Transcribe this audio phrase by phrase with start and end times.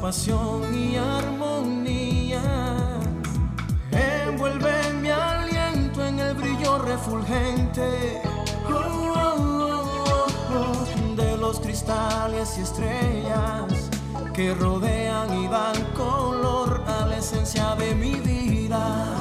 [0.00, 2.42] pasión y armonía.
[3.90, 8.22] Envuelve mi aliento en el brillo refulgente
[11.16, 13.90] de los cristales y estrellas
[14.32, 19.17] que rodean y dan color a la esencia de mi vida.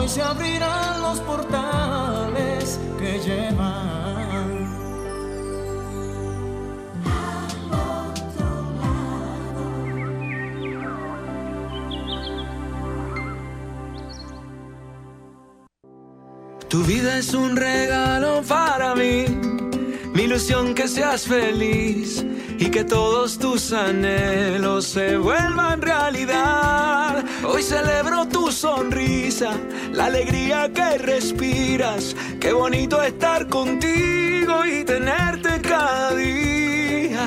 [0.00, 4.50] Hoy se abrirán los portales que llevan.
[16.68, 19.24] Tu vida es un regalo para mí,
[20.14, 22.24] mi ilusión que seas feliz
[22.60, 27.24] y que todos tus anhelos se vuelvan realidad.
[27.42, 29.52] Hoy celebro tu sonrisa,
[29.94, 32.14] la alegría que respiras.
[32.38, 37.26] Qué bonito estar contigo y tenerte cada día.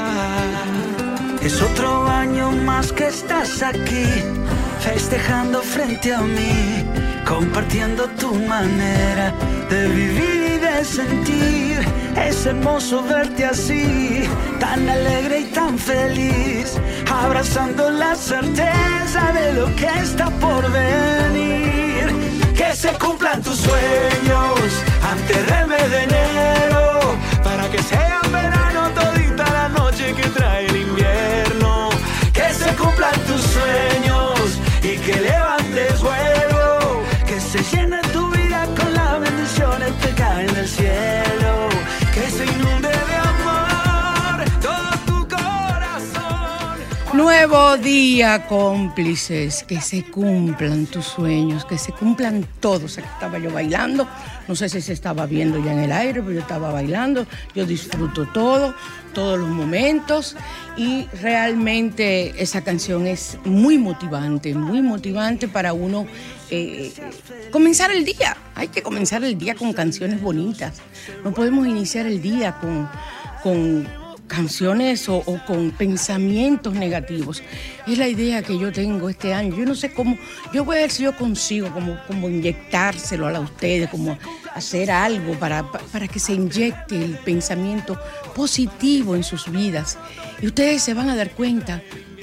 [1.42, 4.06] Es otro año más que estás aquí,
[4.82, 6.86] festejando frente a mí,
[7.28, 9.34] compartiendo tu manera
[9.68, 10.33] de vivir
[10.84, 11.80] sentir
[12.18, 14.24] es hermoso verte así,
[14.60, 16.78] tan alegre y tan feliz,
[17.12, 22.06] abrazando la certeza de lo que está por venir.
[22.56, 24.60] Que se cumplan tus sueños
[25.12, 28.03] antes del mes de enero, para que sea
[47.24, 52.98] Nuevo día, cómplices, que se cumplan tus sueños, que se cumplan todos.
[52.98, 54.06] Aquí estaba yo bailando,
[54.46, 57.26] no sé si se estaba viendo ya en el aire, pero yo estaba bailando,
[57.56, 58.76] yo disfruto todo,
[59.14, 60.36] todos los momentos
[60.76, 66.06] y realmente esa canción es muy motivante, muy motivante para uno
[66.50, 66.92] eh,
[67.52, 68.36] comenzar el día.
[68.54, 70.82] Hay que comenzar el día con canciones bonitas.
[71.24, 72.90] No podemos iniciar el día con,
[73.42, 74.03] con
[74.36, 77.44] canciones o, con pensamientos negativos.
[77.88, 79.56] Es la idea que yo tengo este año.
[79.56, 80.18] Yo no sé cómo,
[80.54, 84.18] yo voy a ver si yo consigo como, como inyectárselo a ustedes, como
[84.54, 87.98] hacer algo para, para que se inyecte el pensamiento
[88.36, 89.98] positivo en sus vidas.
[90.42, 91.82] Y ustedes se van a dar cuenta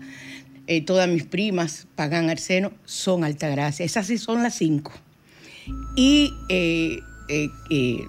[0.65, 3.85] Eh, todas mis primas, Pagán Arseno, son Altagracia.
[3.85, 4.93] Esas sí son las cinco.
[5.95, 8.07] Y eh, eh,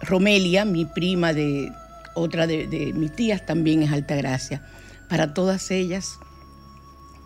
[0.00, 1.70] Romelia, mi prima de
[2.14, 4.62] otra de, de mis tías, también es Altagracia.
[5.10, 6.18] Para todas ellas,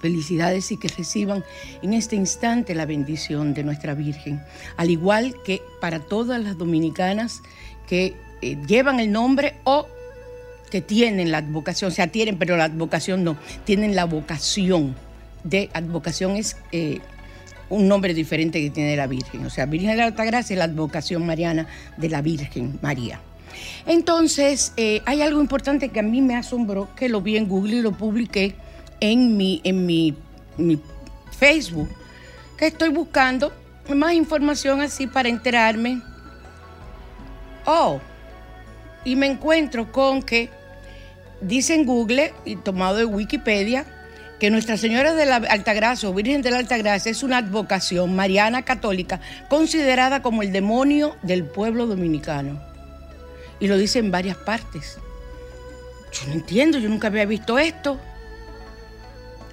[0.00, 1.44] felicidades y que reciban
[1.82, 4.42] en este instante la bendición de nuestra Virgen.
[4.76, 7.42] Al igual que para todas las dominicanas
[7.86, 8.16] que
[8.66, 9.86] llevan el nombre o
[10.74, 14.96] que tienen la advocación, o sea, tienen, pero la advocación no, tienen la vocación
[15.44, 16.98] de advocación es eh,
[17.70, 19.46] un nombre diferente que tiene la Virgen.
[19.46, 23.20] O sea, Virgen de la Altagracia es la advocación mariana de la Virgen María.
[23.86, 27.76] Entonces, eh, hay algo importante que a mí me asombró, que lo vi en Google
[27.76, 28.56] y lo publiqué
[28.98, 30.16] en mi, en mi,
[30.56, 30.80] mi
[31.38, 31.88] Facebook,
[32.58, 33.52] que estoy buscando
[33.94, 36.02] más información así para enterarme.
[37.64, 38.00] Oh,
[39.04, 40.50] y me encuentro con que
[41.40, 43.86] dice en Google y tomado de Wikipedia
[44.38, 48.62] que Nuestra Señora de la Altagracia o Virgen de la Altagracia es una advocación mariana
[48.62, 52.60] católica considerada como el demonio del pueblo dominicano.
[53.60, 54.98] Y lo dice en varias partes.
[56.12, 57.98] Yo no entiendo, yo nunca había visto esto.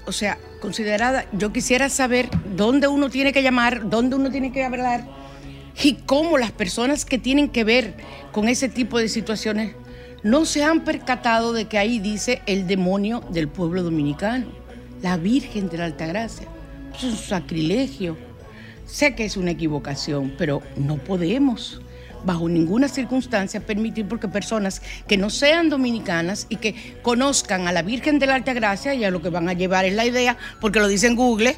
[0.05, 4.63] O sea, considerada, yo quisiera saber dónde uno tiene que llamar, dónde uno tiene que
[4.63, 5.05] hablar
[5.81, 7.93] y cómo las personas que tienen que ver
[8.31, 9.75] con ese tipo de situaciones
[10.23, 14.47] no se han percatado de que ahí dice el demonio del pueblo dominicano,
[15.01, 16.47] la Virgen de la Altagracia.
[16.95, 18.17] es un sacrilegio.
[18.85, 21.81] Sé que es una equivocación, pero no podemos
[22.23, 27.81] bajo ninguna circunstancia permitir porque personas que no sean dominicanas y que conozcan a la
[27.81, 30.87] Virgen de la Altagracia, ya lo que van a llevar es la idea, porque lo
[30.87, 31.55] dice en Google,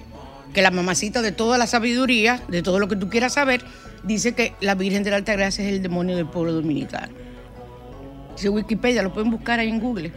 [0.54, 3.65] que la mamacita de toda la sabiduría, de todo lo que tú quieras saber,
[4.04, 7.23] dice que la Virgen de la Altagracia es el demonio del pueblo dominicano.
[8.35, 10.12] Dice Wikipedia, lo pueden buscar ahí en Google.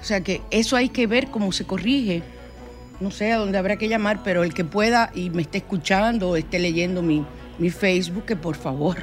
[0.00, 2.22] O sea que eso hay que ver cómo se corrige.
[3.00, 6.30] No sé a dónde habrá que llamar, pero el que pueda y me esté escuchando
[6.30, 7.24] o esté leyendo mi,
[7.58, 8.96] mi Facebook, que por favor,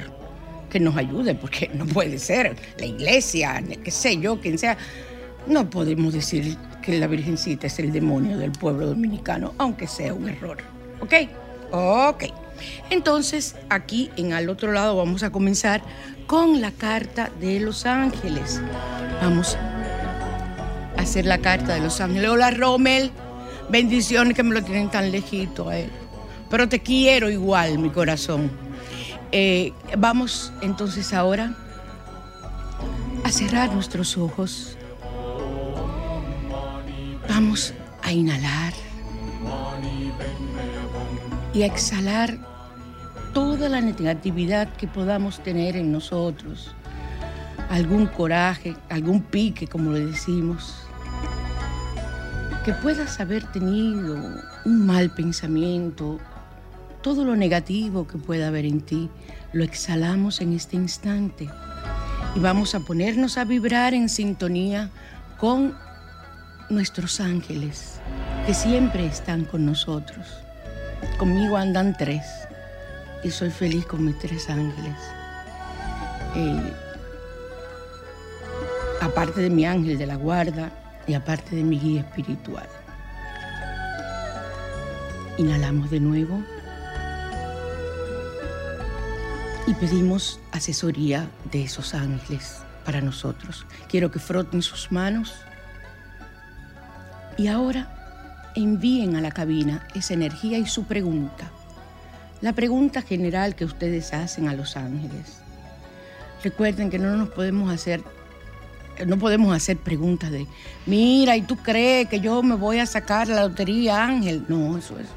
[0.70, 2.56] que nos ayude, porque no puede ser.
[2.78, 4.78] La iglesia, qué sé yo, quien sea.
[5.48, 10.30] No podemos decir que la Virgencita es el demonio del pueblo dominicano, aunque sea un
[10.30, 10.58] error.
[11.02, 11.14] ¿Ok?
[11.72, 12.24] Ok.
[12.90, 15.82] Entonces, aquí en al otro lado vamos a comenzar
[16.30, 18.62] con la carta de los ángeles.
[19.20, 19.58] Vamos
[20.96, 22.30] a hacer la carta de los ángeles.
[22.30, 23.12] Hola, Rommel.
[23.72, 25.90] Bendiciones que me lo tienen tan lejito a él.
[26.48, 28.52] Pero te quiero igual, mi corazón.
[29.32, 31.56] Eh, vamos entonces ahora
[33.24, 34.78] a cerrar nuestros ojos.
[37.28, 37.74] Vamos
[38.04, 38.74] a inhalar
[41.56, 42.49] y a exhalar
[43.34, 46.74] toda la negatividad que podamos tener en nosotros,
[47.70, 50.76] algún coraje, algún pique, como le decimos,
[52.66, 54.18] que puedas haber tenido
[54.66, 56.20] un mal pensamiento,
[57.02, 59.10] todo lo negativo que pueda haber en ti,
[59.54, 61.50] lo exhalamos en este instante
[62.36, 64.90] y vamos a ponernos a vibrar en sintonía
[65.38, 65.76] con
[66.70, 68.00] nuestros ángeles
[68.46, 70.28] que siempre están con nosotros.
[71.18, 72.49] Conmigo andan tres
[73.24, 74.96] y soy feliz con mis tres ángeles.
[76.36, 76.74] Eh,
[79.02, 80.72] aparte de mi ángel de la guarda
[81.08, 82.68] y aparte de mi guía espiritual.
[85.38, 86.44] Inhalamos de nuevo
[89.68, 93.66] y pedimos asesoría de esos ángeles para nosotros.
[93.88, 95.34] Quiero que froten sus manos
[97.38, 101.52] y ahora envíen a la cabina esa energía y su pregunta.
[102.42, 105.40] La pregunta general que ustedes hacen a los ángeles.
[106.44, 108.02] Recuerden que no nos podemos hacer
[109.06, 110.46] no podemos hacer preguntas de,
[110.86, 114.44] mira, ¿y tú crees que yo me voy a sacar la lotería, Ángel?
[114.50, 115.08] No, eso es.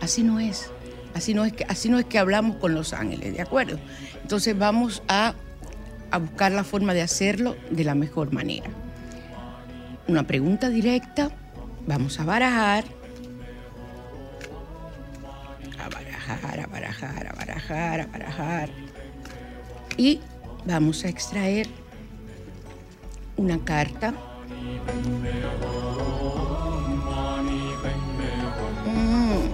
[0.00, 0.70] Así no es.
[1.14, 3.78] Así no es que, así no es que hablamos con los ángeles, ¿de acuerdo?
[4.22, 5.34] Entonces vamos a,
[6.10, 8.70] a buscar la forma de hacerlo de la mejor manera.
[10.08, 11.30] Una pregunta directa
[11.86, 12.84] Vamos a barajar.
[16.26, 18.68] Barajar, a barajar, a barajar, a barajar.
[19.96, 20.20] Y
[20.64, 21.66] vamos a extraer
[23.36, 24.12] una carta.
[28.86, 29.48] Mm.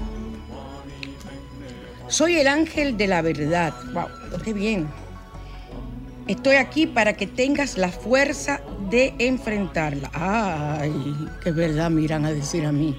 [2.09, 3.75] Soy el ángel de la verdad.
[3.93, 4.07] Wow,
[4.45, 4.89] qué bien.
[6.27, 8.61] Estoy aquí para que tengas la fuerza
[8.91, 10.11] de enfrentarla.
[10.13, 10.93] Ay,
[11.43, 12.95] qué verdad me irán a decir a mí.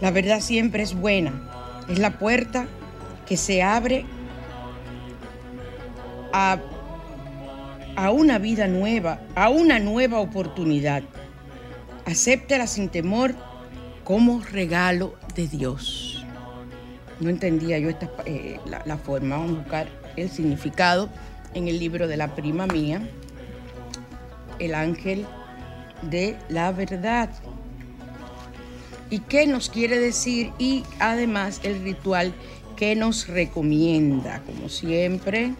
[0.00, 1.55] La verdad siempre es buena.
[1.88, 2.66] Es la puerta
[3.26, 4.04] que se abre
[6.32, 6.58] a,
[7.96, 11.02] a una vida nueva, a una nueva oportunidad.
[12.04, 13.34] Acéptala sin temor
[14.04, 16.24] como regalo de Dios.
[17.20, 21.08] No entendía yo esta, eh, la, la forma, vamos a buscar el significado
[21.54, 23.00] en el libro de la prima mía,
[24.58, 25.26] el ángel
[26.02, 27.30] de la verdad.
[29.10, 30.52] ¿Y qué nos quiere decir?
[30.58, 32.34] Y además el ritual
[32.76, 34.42] que nos recomienda.
[34.44, 35.54] Como siempre,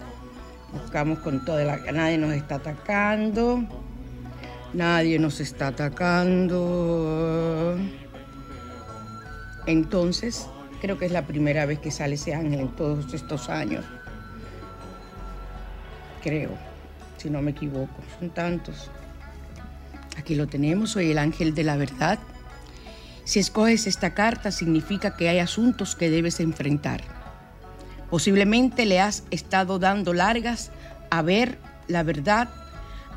[0.73, 1.77] buscamos con toda la...
[1.93, 3.65] Nadie nos está atacando.
[4.75, 6.59] Nadie nos está atacando.
[9.67, 10.49] Entonces,
[10.81, 13.85] creo que es la primera vez que sale ese ángel en todos estos años.
[16.23, 16.51] Creo,
[17.17, 17.95] si no me equivoco.
[18.19, 18.91] Son tantos.
[20.19, 22.19] Aquí lo tenemos, soy el ángel de la verdad.
[23.27, 27.03] Si escoges esta carta significa que hay asuntos que debes enfrentar.
[28.09, 30.71] Posiblemente le has estado dando largas
[31.11, 32.49] a ver la verdad,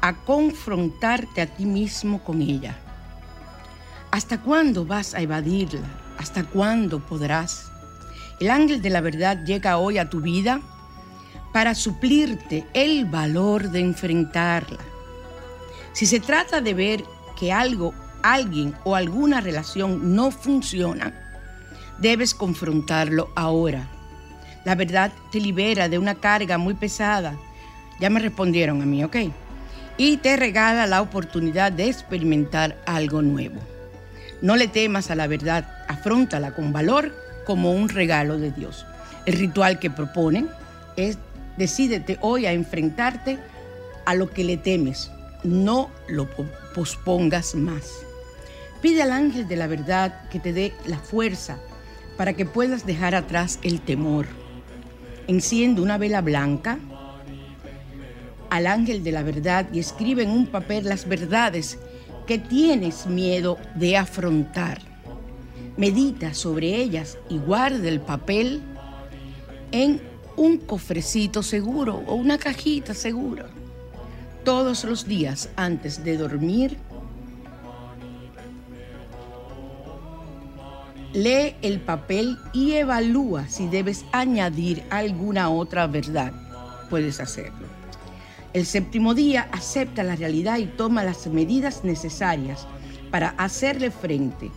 [0.02, 2.76] a confrontarte a ti mismo con ella.
[4.10, 5.88] ¿Hasta cuándo vas a evadirla?
[6.18, 7.72] ¿Hasta cuándo podrás?
[8.40, 10.60] El ángel de la verdad llega hoy a tu vida
[11.54, 14.80] para suplirte el valor de enfrentarla.
[15.94, 17.04] Si se trata de ver
[17.40, 21.14] que algo, alguien o alguna relación no funciona,
[22.00, 23.88] debes confrontarlo ahora.
[24.66, 27.36] La verdad te libera de una carga muy pesada.
[28.00, 29.16] Ya me respondieron a mí, ¿ok?
[29.98, 33.60] Y te regala la oportunidad de experimentar algo nuevo.
[34.42, 37.14] No le temas a la verdad, afrontala con valor
[37.46, 38.86] como un regalo de Dios.
[39.26, 40.50] El ritual que proponen
[40.96, 41.18] es
[41.58, 43.38] decídete hoy a enfrentarte
[44.06, 45.12] a lo que le temes,
[45.44, 46.28] no lo
[46.74, 48.06] pospongas más.
[48.82, 51.58] Pide al ángel de la verdad que te dé la fuerza
[52.18, 54.26] para que puedas dejar atrás el temor.
[55.28, 56.80] Enciende una vela blanca
[58.50, 61.78] al ángel de la verdad y escribe en un papel las verdades
[62.26, 64.82] que tienes miedo de afrontar.
[65.78, 68.62] Medita sobre ellas y guarda el papel
[69.72, 70.02] en
[70.36, 73.46] un cofrecito seguro o una cajita segura
[74.44, 76.78] todos los días antes de dormir,
[81.14, 86.34] lee el papel y evalúa si debes añadir alguna otra verdad.
[86.90, 87.68] Puedes hacerlo.
[88.54, 92.68] El séptimo día acepta la realidad y toma las medidas necesarias
[93.12, 94.52] para hacerle frente.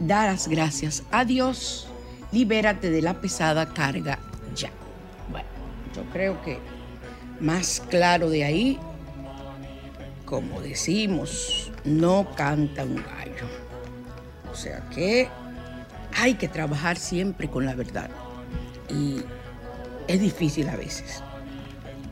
[0.00, 1.88] Darás gracias a Dios.
[2.32, 4.18] Libérate de la pesada carga
[4.56, 4.70] ya.
[5.30, 5.48] Bueno,
[5.94, 6.58] yo creo que
[7.40, 8.78] más claro de ahí
[10.24, 13.46] como decimos, no canta un gallo.
[14.50, 15.28] O sea que
[16.16, 18.10] hay que trabajar siempre con la verdad.
[18.88, 19.22] Y
[20.06, 21.22] es difícil a veces.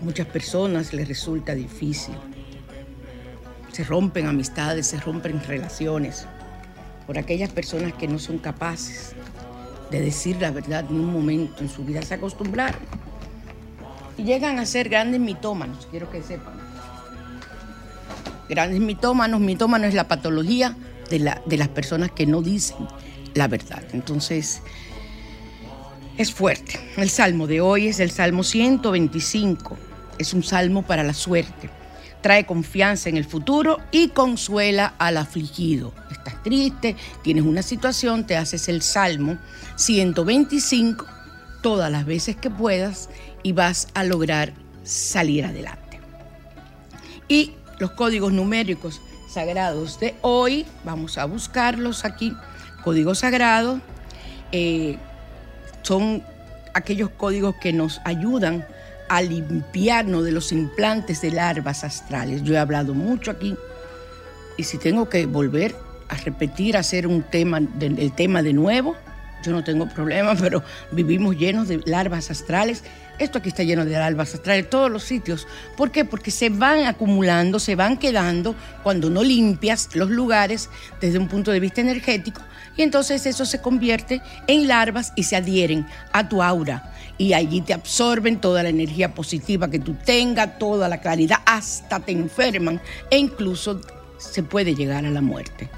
[0.01, 2.15] Muchas personas les resulta difícil.
[3.73, 6.27] Se rompen amistades, se rompen relaciones
[7.07, 9.15] por aquellas personas que no son capaces
[9.91, 12.03] de decir la verdad en un momento en su vida.
[12.03, 12.81] Se acostumbraron
[14.19, 16.55] y llegan a ser grandes mitómanos, quiero que sepan
[18.49, 19.41] grandes mitómanos.
[19.41, 20.77] Mitómano es la patología
[21.09, 22.87] de, la, de las personas que no dicen
[23.35, 23.83] la verdad.
[23.93, 24.63] Entonces,
[26.19, 26.79] es fuerte.
[26.97, 29.79] El salmo de hoy es el Salmo 125.
[30.19, 31.71] Es un salmo para la suerte.
[32.21, 35.93] Trae confianza en el futuro y consuela al afligido.
[36.11, 39.39] Estás triste, tienes una situación, te haces el Salmo
[39.77, 41.07] 125
[41.63, 43.09] todas las veces que puedas
[43.43, 44.53] y vas a lograr
[44.85, 46.01] salir adelante.
[47.29, 49.01] Y los códigos numéricos
[49.33, 50.67] sagrados de hoy.
[50.85, 52.37] Vamos a buscarlos aquí.
[52.83, 53.81] Códigos sagrados
[54.51, 54.99] eh,
[55.83, 56.23] son
[56.75, 58.67] aquellos códigos que nos ayudan
[59.09, 62.43] a limpiarnos de los implantes de larvas astrales.
[62.43, 63.57] Yo he hablado mucho aquí
[64.57, 65.75] y si tengo que volver
[66.09, 68.97] a repetir, hacer un tema, el tema de nuevo,
[69.43, 72.85] yo no tengo problema, pero vivimos llenos de larvas astrales
[73.23, 75.47] esto aquí está lleno de albas astrales, todos los sitios.
[75.77, 76.05] ¿Por qué?
[76.05, 80.69] Porque se van acumulando, se van quedando cuando no limpias los lugares
[81.01, 82.43] desde un punto de vista energético
[82.77, 87.61] y entonces eso se convierte en larvas y se adhieren a tu aura y allí
[87.61, 92.81] te absorben toda la energía positiva que tú tengas, toda la claridad, hasta te enferman
[93.11, 93.81] e incluso
[94.19, 95.69] se puede llegar a la muerte.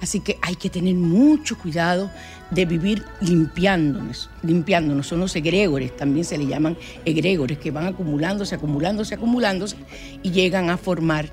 [0.00, 2.10] Así que hay que tener mucho cuidado
[2.54, 5.06] de vivir limpiándonos, limpiándonos.
[5.06, 9.76] Son los egregores, también se le llaman egregores, que van acumulándose, acumulándose, acumulándose
[10.22, 11.28] y llegan a formar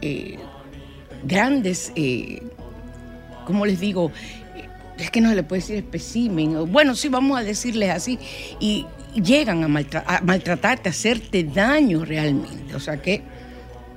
[0.00, 0.38] eh,
[1.24, 2.42] grandes, eh,
[3.46, 4.12] ¿cómo les digo?
[4.98, 8.18] es que no se le puede decir espécimen, bueno, sí, vamos a decirles así,
[8.60, 9.66] y llegan a,
[10.06, 12.74] a maltratarte, a hacerte daño realmente.
[12.74, 13.22] O sea que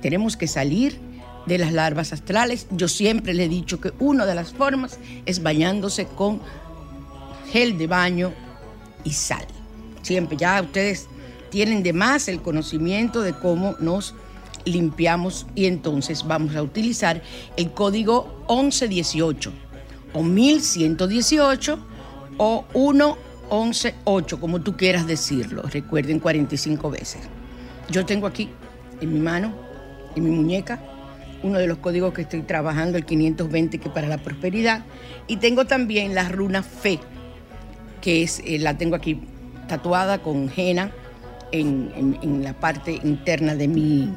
[0.02, 0.98] tenemos que salir
[1.46, 2.66] de las larvas astrales.
[2.70, 6.40] Yo siempre le he dicho que una de las formas es bañándose con
[7.52, 8.32] gel de baño
[9.04, 9.46] y sal.
[10.02, 11.08] Siempre, ya ustedes
[11.50, 14.14] tienen de más el conocimiento de cómo nos
[14.64, 17.22] limpiamos y entonces vamos a utilizar
[17.56, 19.52] el código 1118
[20.12, 21.78] o 1118
[22.36, 25.62] o 1118, como tú quieras decirlo.
[25.62, 27.20] Recuerden 45 veces.
[27.90, 28.48] Yo tengo aquí
[29.00, 29.52] en mi mano,
[30.14, 30.80] en mi muñeca,
[31.42, 34.84] uno de los códigos que estoy trabajando, el 520, que para la prosperidad.
[35.26, 37.00] Y tengo también la runa fe,
[38.00, 39.20] que es, eh, la tengo aquí
[39.68, 40.90] tatuada con henna
[41.52, 44.14] en, la parte interna de mi,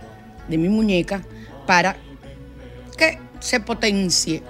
[0.47, 1.23] de mi muñeca
[1.65, 1.95] para
[2.97, 4.41] que se potencie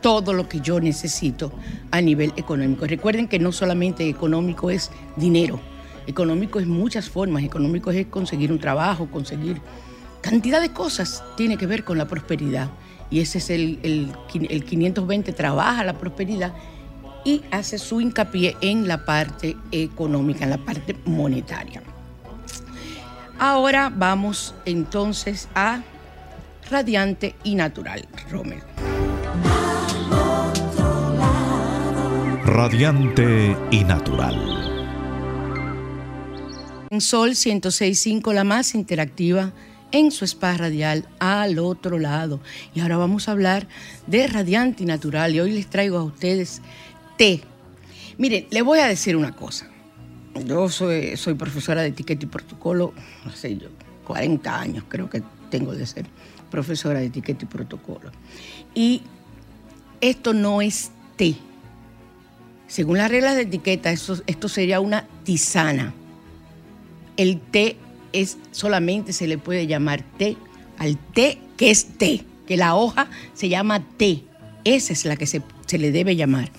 [0.00, 1.52] todo lo que yo necesito
[1.90, 2.86] a nivel económico.
[2.86, 5.60] Recuerden que no solamente económico es dinero,
[6.06, 9.60] económico es muchas formas, económico es conseguir un trabajo, conseguir
[10.20, 12.68] cantidad de cosas, tiene que ver con la prosperidad.
[13.10, 14.12] Y ese es el, el,
[14.50, 16.52] el 520, trabaja la prosperidad
[17.26, 21.82] y hace su hincapié en la parte económica, en la parte monetaria.
[23.36, 25.82] Ahora vamos entonces a
[26.70, 28.64] radiante y natural, Romero.
[32.44, 34.36] Radiante y natural.
[36.90, 39.52] En Sol 106.5, la más interactiva
[39.90, 42.40] en su spa radial al otro lado.
[42.72, 43.66] Y ahora vamos a hablar
[44.06, 45.34] de radiante y natural.
[45.34, 46.62] Y hoy les traigo a ustedes
[47.16, 47.40] té.
[48.18, 49.68] Miren, les voy a decir una cosa.
[50.44, 52.92] Yo soy, profesora de etiqueta y protocolo,
[53.24, 53.68] hace yo
[54.06, 56.06] 40 años creo que tengo de ser
[56.50, 58.10] profesora de etiqueta y protocolo.
[58.74, 59.02] Y
[60.00, 61.36] esto no es té.
[62.68, 65.94] Según las reglas de etiqueta, esto, sería una tisana.
[67.16, 67.76] El té
[68.12, 70.36] es solamente se le puede llamar té
[70.78, 74.22] al té que es té, que la hoja se llama té.
[74.64, 75.42] Esa es la que se
[75.78, 76.50] le debe llamar.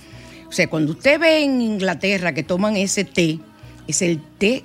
[0.49, 3.39] O sea, cuando usted ve en Inglaterra que toman ese té,
[3.87, 4.63] es el té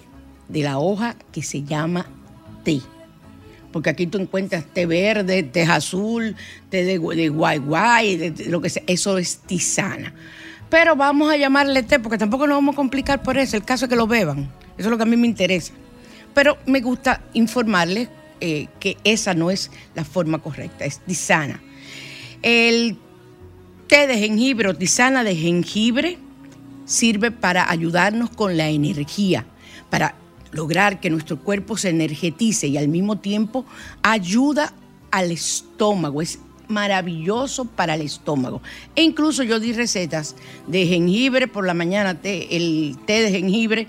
[0.49, 2.07] de la hoja que se llama
[2.65, 2.81] té.
[3.73, 6.37] Porque aquí tú encuentras té verde, té azul,
[6.69, 8.83] té de, de guay guay, de, lo que sea.
[8.87, 10.15] Eso es tisana.
[10.69, 13.57] Pero vamos a llamarle té porque tampoco nos vamos a complicar por eso.
[13.57, 14.51] El caso es que lo beban.
[14.77, 15.73] Eso es lo que a mí me interesa.
[16.35, 18.09] Pero me gusta informarles
[18.41, 21.61] eh, que esa no es la forma correcta, es tisana.
[22.43, 22.99] El
[23.93, 26.17] té de jengibre o tisana de jengibre
[26.87, 29.45] sirve para ayudarnos con la energía,
[29.91, 30.15] para
[30.51, 33.67] lograr que nuestro cuerpo se energetice y al mismo tiempo
[34.03, 34.73] ayuda
[35.11, 36.23] al estómago.
[36.23, 38.63] Es maravilloso para el estómago.
[38.97, 43.89] E incluso yo di recetas de jengibre por la mañana, el té de jengibre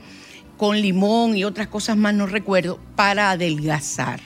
[0.58, 4.20] con limón y otras cosas más, no recuerdo, para adelgazar.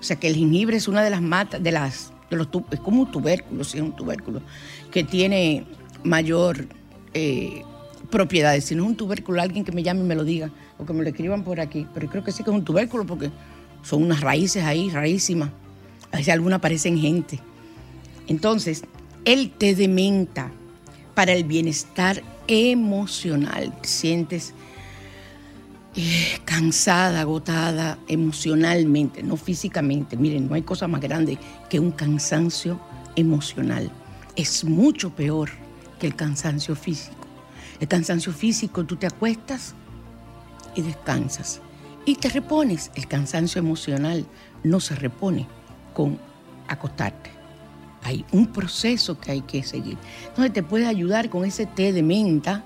[0.00, 2.80] O sea que el jengibre es una de las matas, de las, de los, es
[2.80, 4.40] como un tubérculo, sí, es un tubérculo,
[4.98, 5.64] que tiene
[6.02, 6.66] mayor
[7.14, 7.62] eh,
[8.10, 8.64] propiedades.
[8.64, 10.92] Si no es un tubérculo, alguien que me llame y me lo diga, o que
[10.92, 11.86] me lo escriban por aquí.
[11.94, 13.30] Pero creo que sí que es un tubérculo porque
[13.84, 15.50] son unas raíces ahí rarísimas.
[16.10, 17.38] A veces algunas parecen gente.
[18.26, 18.82] Entonces,
[19.24, 20.50] el té de menta
[21.14, 23.72] para el bienestar emocional.
[23.82, 24.52] sientes
[25.94, 30.16] eh, cansada, agotada emocionalmente, no físicamente.
[30.16, 31.38] Miren, no hay cosa más grande
[31.70, 32.80] que un cansancio
[33.14, 33.92] emocional.
[34.38, 35.50] Es mucho peor
[35.98, 37.16] que el cansancio físico.
[37.80, 39.74] El cansancio físico, tú te acuestas
[40.76, 41.60] y descansas
[42.04, 42.92] y te repones.
[42.94, 44.24] El cansancio emocional
[44.62, 45.48] no se repone
[45.92, 46.20] con
[46.68, 47.30] acostarte.
[48.04, 49.98] Hay un proceso que hay que seguir.
[50.28, 52.64] Entonces te puede ayudar con ese té de menta.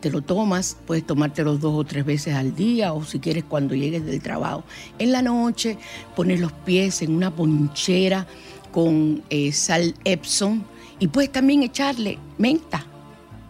[0.00, 3.76] Te lo tomas, puedes tomártelo dos o tres veces al día o si quieres cuando
[3.76, 4.64] llegues del trabajo.
[4.98, 5.78] En la noche
[6.16, 8.26] pones los pies en una ponchera
[8.72, 10.64] con eh, sal Epsom
[10.98, 12.84] y puedes también echarle menta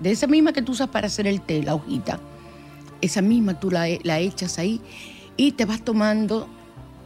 [0.00, 2.20] de esa misma que tú usas para hacer el té, la hojita,
[3.00, 4.80] esa misma tú la, la echas ahí
[5.36, 6.48] y te vas tomando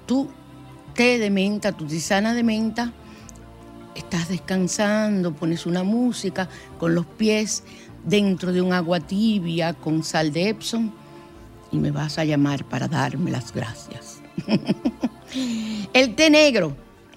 [0.07, 0.29] tu
[0.94, 2.92] té de menta, tu tisana de menta,
[3.94, 6.48] estás descansando, pones una música
[6.79, 7.62] con los pies
[8.05, 10.90] dentro de un agua tibia con sal de Epsom
[11.70, 14.20] y me vas a llamar para darme las gracias.
[15.92, 16.76] el té negro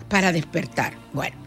[0.09, 0.93] para despertar.
[1.13, 1.42] Bueno,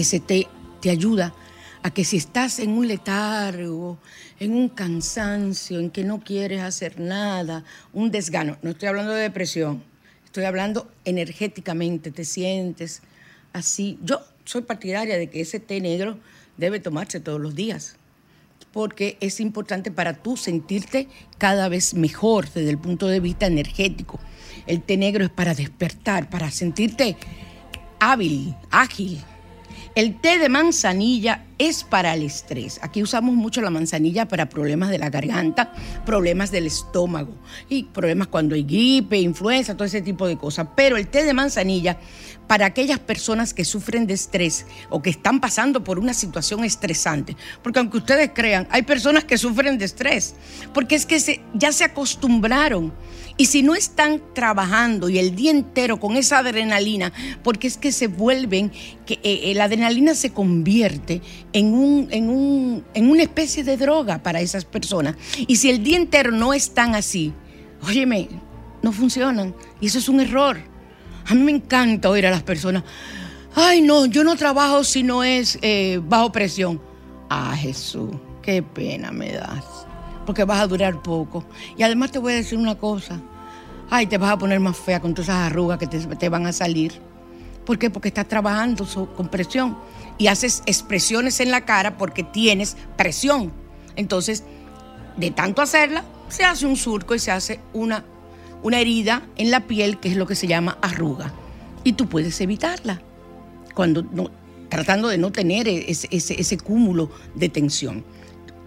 [0.00, 0.46] ese té
[0.80, 1.34] te ayuda
[1.82, 3.98] a que si estás en un letargo,
[4.40, 9.22] en un cansancio, en que no quieres hacer nada, un desgano, no estoy hablando de
[9.22, 9.82] depresión,
[10.24, 13.02] estoy hablando energéticamente, te sientes
[13.52, 13.98] así.
[14.02, 16.18] Yo soy partidaria de que ese té negro
[16.56, 17.96] debe tomarse todos los días,
[18.72, 21.08] porque es importante para tú sentirte
[21.38, 24.18] cada vez mejor desde el punto de vista energético.
[24.66, 27.16] El té negro es para despertar, para sentirte
[28.00, 29.22] hábil, ágil,
[29.98, 32.78] el té de manzanilla es para el estrés.
[32.82, 35.72] Aquí usamos mucho la manzanilla para problemas de la garganta,
[36.06, 37.34] problemas del estómago
[37.68, 40.68] y problemas cuando hay gripe, influenza, todo ese tipo de cosas.
[40.76, 41.98] Pero el té de manzanilla
[42.48, 47.36] para aquellas personas que sufren de estrés o que están pasando por una situación estresante.
[47.62, 50.34] Porque aunque ustedes crean, hay personas que sufren de estrés,
[50.72, 52.92] porque es que ya se acostumbraron
[53.36, 57.12] y si no están trabajando y el día entero con esa adrenalina,
[57.44, 58.72] porque es que se vuelven,
[59.06, 63.76] que eh, eh, la adrenalina se convierte en, un, en, un, en una especie de
[63.76, 65.16] droga para esas personas.
[65.46, 67.32] Y si el día entero no están así,
[67.86, 68.28] óyeme,
[68.82, 69.54] no funcionan.
[69.80, 70.58] Y eso es un error.
[71.26, 72.84] A mí me encanta oír a las personas,
[73.54, 76.80] ay no, yo no trabajo si no es eh, bajo presión.
[77.28, 78.10] Ah, Jesús,
[78.42, 79.78] qué pena me das
[80.28, 81.42] porque vas a durar poco.
[81.78, 83.18] Y además te voy a decir una cosa.
[83.88, 86.52] Ay, te vas a poner más fea con todas esas arrugas que te, van a
[86.52, 87.00] salir.
[87.64, 87.88] ¿Por qué?
[87.88, 89.78] Porque estás trabajando con presión
[90.18, 93.52] y haces expresiones en la cara porque tienes presión.
[93.96, 94.44] Entonces,
[95.16, 98.04] de tanto hacerla, se hace un surco y se hace una,
[98.62, 101.32] una herida en la piel que es lo que se llama arruga.
[101.84, 103.00] Y tú puedes evitarla
[103.74, 104.04] cuando
[104.68, 108.04] tratando de no tener ese, ese cúmulo de tensión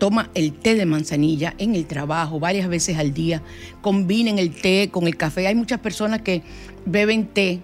[0.01, 3.43] toma el té de manzanilla en el trabajo varias veces al día,
[3.81, 5.45] combinen el té con el café.
[5.45, 6.41] Hay muchas personas que
[6.87, 7.61] beben té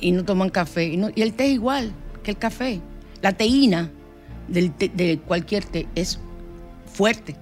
[0.00, 0.86] y no toman café.
[0.86, 1.92] Y, el té es igual
[2.24, 2.80] que el café.
[3.24, 3.90] La teína
[4.48, 6.18] de cualquier té es
[6.92, 7.34] fuerte,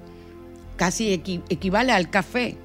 [0.76, 2.56] casi equivale al café.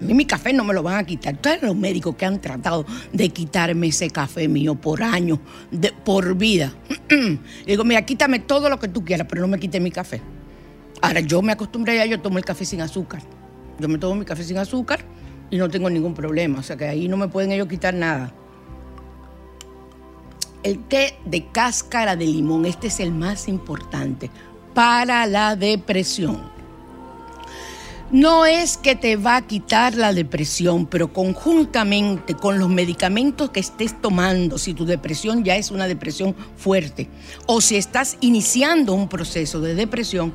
[0.00, 1.36] A mí mi café no me lo van a quitar.
[1.36, 5.38] Todos los médicos que han tratado de quitarme ese café mío por años,
[5.70, 6.74] de, por vida.
[7.64, 10.20] digo, mira, quítame todo lo que tú quieras, pero no me quite mi café.
[11.00, 13.22] Ahora, yo me acostumbré a yo tomo el café sin azúcar.
[13.78, 14.98] Yo me tomo mi café sin azúcar
[15.48, 16.58] y no tengo ningún problema.
[16.58, 18.34] O sea que ahí no me pueden ellos quitar nada.
[20.64, 24.30] El té de cáscara de limón, este es el más importante
[24.72, 26.52] para la depresión.
[28.10, 33.60] No es que te va a quitar la depresión, pero conjuntamente con los medicamentos que
[33.60, 37.08] estés tomando, si tu depresión ya es una depresión fuerte
[37.46, 40.32] o si estás iniciando un proceso de depresión,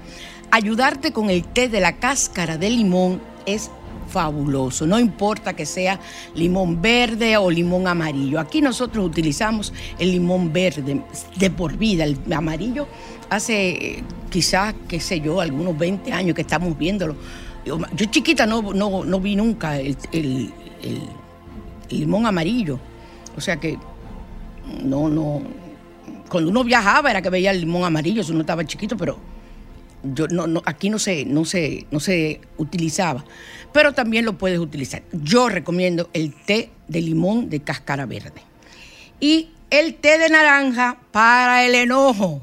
[0.52, 3.72] ayudarte con el té de la cáscara de limón es
[4.10, 6.00] fabuloso, no importa que sea
[6.36, 8.40] limón verde o limón amarillo.
[8.40, 11.02] Aquí nosotros utilizamos el limón verde
[11.38, 12.88] de por vida, el amarillo
[13.30, 17.16] hace quizás, qué sé yo, algunos 20 años que estamos viéndolo.
[17.66, 17.78] Yo,
[18.10, 20.52] chiquita no, no, vi nunca el, el,
[21.90, 22.80] limón amarillo,
[23.36, 23.78] o sea que
[24.84, 25.42] no, no,
[26.30, 29.18] cuando uno viajaba era que veía el limón amarillo, si uno estaba chiquito, pero
[30.04, 33.26] yo, no, aquí no se, no, se, no se utilizaba,
[33.74, 35.04] pero también lo puedes utilizar.
[35.12, 38.42] Yo recomiendo el té de limón de cáscara verde.
[39.20, 42.42] Y el té de naranja para el enojo.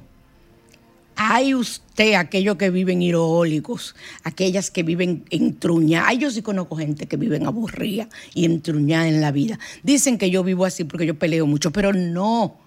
[1.18, 6.18] Hay usted, aquellos que viven irólicos, aquellas que viven entruñadas.
[6.18, 9.58] Yo sí conozco gente que viven aburrida y entruñada en la vida.
[9.82, 12.58] Dicen que yo vivo así porque yo peleo mucho, pero no.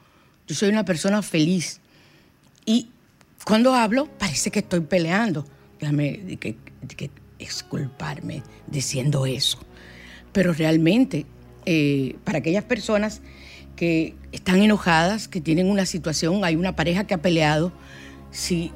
[0.48, 1.80] Yo soy una persona feliz.
[2.66, 2.90] Y
[3.50, 5.44] cuando hablo, parece que estoy peleando.
[5.80, 6.56] Déjame que,
[6.96, 7.10] que
[7.40, 9.58] exculparme diciendo eso.
[10.32, 11.26] Pero realmente,
[11.66, 13.24] eh, para aquellas personas
[13.76, 17.72] que están enojadas, que tienen una situación, hay una pareja que ha peleado,
[18.30, 18.72] si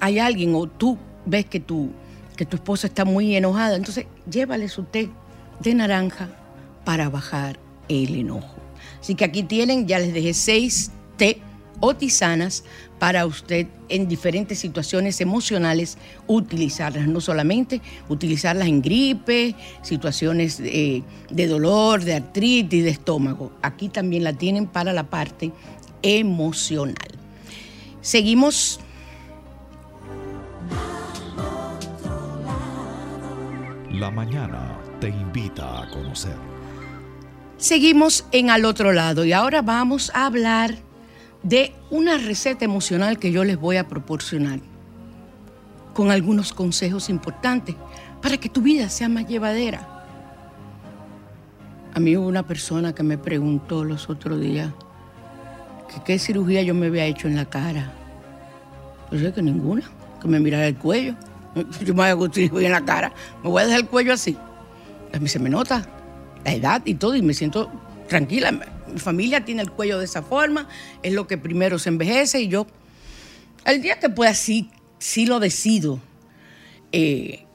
[0.00, 1.92] hay alguien o tú ves que tu,
[2.36, 5.08] que tu esposa está muy enojada, entonces llévale su té
[5.60, 6.28] de naranja
[6.84, 7.58] para bajar
[7.88, 8.56] el enojo.
[9.00, 11.40] Así que aquí tienen, ya les dejé seis té
[11.84, 12.62] o tisanas
[13.00, 21.02] para usted en diferentes situaciones emocionales utilizarlas, no solamente utilizarlas en gripe, situaciones de,
[21.48, 23.50] dolor, de artritis, de estómago.
[23.62, 25.50] Aquí también la tienen para la parte
[26.02, 26.94] emocional.
[28.00, 28.78] Seguimos.
[33.90, 36.36] La mañana te invita a conocer.
[37.56, 40.76] Seguimos en al otro lado y ahora vamos a hablar
[41.42, 44.60] de una receta emocional que yo les voy a proporcionar
[45.94, 47.76] con algunos consejos importantes
[48.20, 49.88] para que tu vida sea más llevadera.
[51.94, 54.70] A mí hubo una persona que me preguntó los otros días
[55.92, 57.92] que qué cirugía yo me había hecho en la cara.
[59.10, 59.82] Yo sé que ninguna,
[60.20, 61.14] que me mirara el cuello.
[61.84, 64.38] Yo me hago cirugía en la cara, me voy a dejar el cuello así.
[65.12, 65.86] A mí se me nota
[66.46, 67.70] la edad y todo y me siento
[68.12, 68.52] tranquila
[68.92, 70.68] mi familia tiene el cuello de esa forma,
[71.02, 72.66] es lo que primero se envejece y yo
[73.64, 75.98] El día que pueda, sí, sí lo decido,
[76.90, 77.46] eh,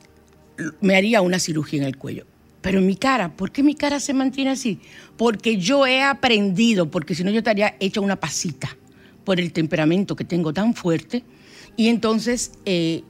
[0.82, 2.26] me haría una cirugía en el cuello.
[2.62, 4.80] Pero mi cara, ¿por qué mi cara se mantiene así?
[5.16, 8.76] Porque yo he aprendido, porque si no yo estaría hecha una pasita
[9.26, 11.24] por el temperamento que tengo tan fuerte.
[11.76, 13.04] Y entonces, eh,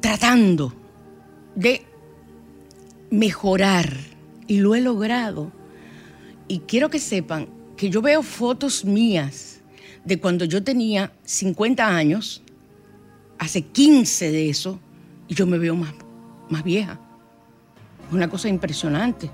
[0.00, 0.74] tratando
[1.54, 1.82] de
[3.10, 3.96] mejorar,
[4.48, 5.52] y lo he logrado.
[6.48, 9.60] Y quiero que sepan que yo veo fotos mías
[10.04, 12.42] de cuando yo tenía 50 años,
[13.38, 14.80] hace 15 de eso,
[15.28, 15.92] y yo me veo más,
[16.48, 16.98] más vieja.
[18.10, 19.30] Una cosa impresionante.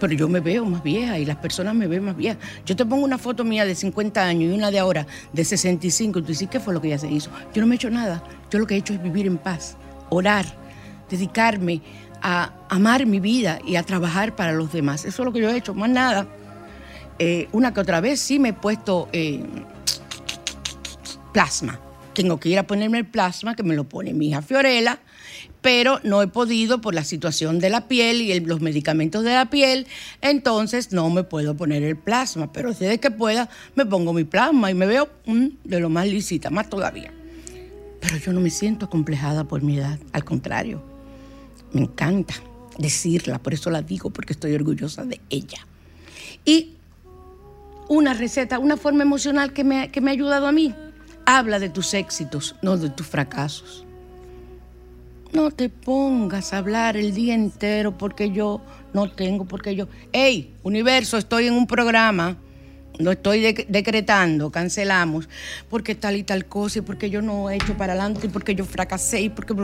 [0.00, 2.38] Pero yo me veo más vieja y las personas me ven más vieja.
[2.64, 6.18] Yo te pongo una foto mía de 50 años y una de ahora de 65
[6.18, 7.30] y tú dices, ¿qué fue lo que ya se hizo?
[7.52, 8.22] Yo no me he hecho nada.
[8.50, 9.76] Yo lo que he hecho es vivir en paz,
[10.08, 10.46] orar,
[11.10, 11.82] dedicarme
[12.22, 15.04] a amar mi vida y a trabajar para los demás.
[15.04, 16.26] Eso es lo que yo he hecho, más nada.
[17.18, 19.44] Eh, una que otra vez sí me he puesto eh,
[21.32, 21.80] plasma.
[22.14, 24.98] Tengo que ir a ponerme el plasma, que me lo pone mi hija Fiorella,
[25.60, 29.46] pero no he podido por la situación de la piel y los medicamentos de la
[29.46, 29.86] piel,
[30.20, 34.70] entonces no me puedo poner el plasma, pero desde que pueda me pongo mi plasma
[34.70, 37.12] y me veo mm, de lo más lícita, más todavía.
[38.00, 40.82] Pero yo no me siento acomplejada por mi edad, al contrario,
[41.72, 42.34] me encanta
[42.78, 45.66] decirla, por eso la digo, porque estoy orgullosa de ella.
[46.44, 46.76] Y
[47.88, 50.74] una receta, una forma emocional que me, que me ha ayudado a mí,
[51.26, 53.84] habla de tus éxitos, no de tus fracasos.
[55.32, 58.62] No te pongas a hablar el día entero porque yo
[58.94, 59.86] no tengo, porque yo...
[60.12, 62.38] ¡Ey, universo, estoy en un programa!
[62.98, 65.28] Lo estoy decretando, cancelamos,
[65.68, 68.56] porque tal y tal cosa, y porque yo no he hecho para adelante, y porque
[68.56, 69.54] yo fracasé, y porque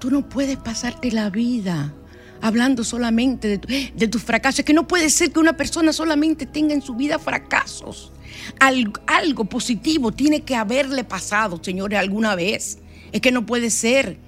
[0.00, 1.94] tú, no puedes pasarte la vida
[2.40, 4.60] hablando solamente de, tus fracasos.
[4.60, 8.12] Es que no puede ser que una persona solamente tenga en su vida fracasos.
[8.58, 12.78] Algo, algo positivo tiene que haberle pasado, señores, alguna vez.
[13.12, 14.18] Es que no puede ser.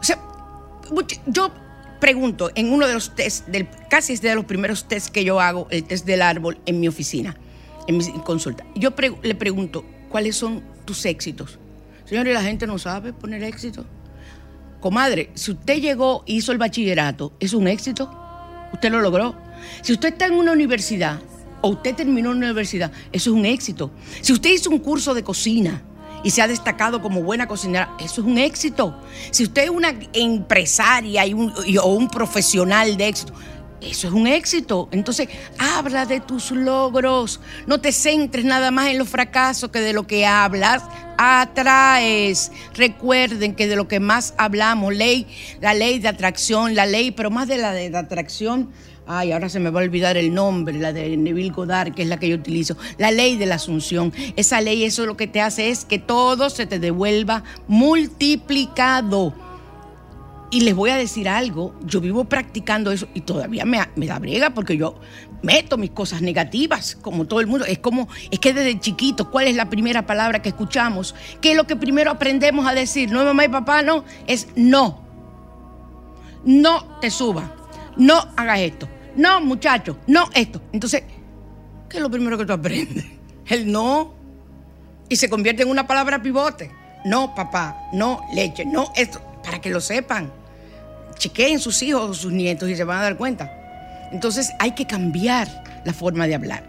[0.00, 0.22] O sea,
[1.26, 1.50] yo
[2.00, 5.40] pregunto en uno de los test, del, casi es de los primeros test que yo
[5.40, 7.36] hago, el test del árbol en mi oficina,
[7.88, 8.64] en mi consulta.
[8.74, 11.58] Yo le pregunto, ¿cuáles son tus éxitos?
[12.04, 13.84] Señores, la gente no sabe poner éxito.
[14.86, 18.08] Comadre, si usted llegó e hizo el bachillerato, ¿es un éxito?
[18.72, 19.34] Usted lo logró.
[19.82, 21.18] Si usted está en una universidad
[21.60, 23.90] o usted terminó en una universidad, eso es un éxito.
[24.20, 25.82] Si usted hizo un curso de cocina,
[26.22, 28.96] y se ha destacado como buena cocinera, eso es un éxito.
[29.32, 31.24] Si usted es una empresaria
[31.82, 33.32] o un profesional de éxito,
[33.80, 34.88] eso es un éxito.
[34.90, 37.40] Entonces, habla de tus logros.
[37.66, 40.82] No te centres nada más en los fracasos que de lo que hablas
[41.18, 42.52] atraes.
[42.74, 45.26] Recuerden que de lo que más hablamos, ley,
[45.60, 48.70] la ley de atracción, la ley, pero más de la de atracción,
[49.06, 52.08] ay, ahora se me va a olvidar el nombre, la de Neville Goddard, que es
[52.08, 54.12] la que yo utilizo, la ley de la asunción.
[54.36, 59.45] Esa ley, eso lo que te hace es que todo se te devuelva multiplicado.
[60.50, 64.50] Y les voy a decir algo, yo vivo practicando eso y todavía me, da brega
[64.50, 64.94] porque yo
[65.42, 67.64] meto mis cosas negativas, como todo el mundo.
[67.64, 71.16] Es como, es que desde chiquito, ¿cuál es la primera palabra que escuchamos?
[71.40, 73.10] ¿Qué es lo que primero aprendemos a decir?
[73.10, 75.04] No, mamá y papá, no, es no.
[76.44, 77.52] No te suba,
[77.96, 80.62] no hagas esto, no, muchacho, no esto.
[80.72, 81.02] Entonces,
[81.88, 83.04] ¿qué es lo primero que tú aprendes?
[83.46, 84.14] El no.
[85.08, 86.70] Y se convierte en una palabra pivote.
[87.04, 90.30] No, papá, no, leche, no esto, para que lo sepan.
[91.16, 93.50] Chequeen sus hijos o sus nietos y se van a dar cuenta.
[94.12, 95.48] Entonces hay que cambiar
[95.84, 96.64] la forma de hablar.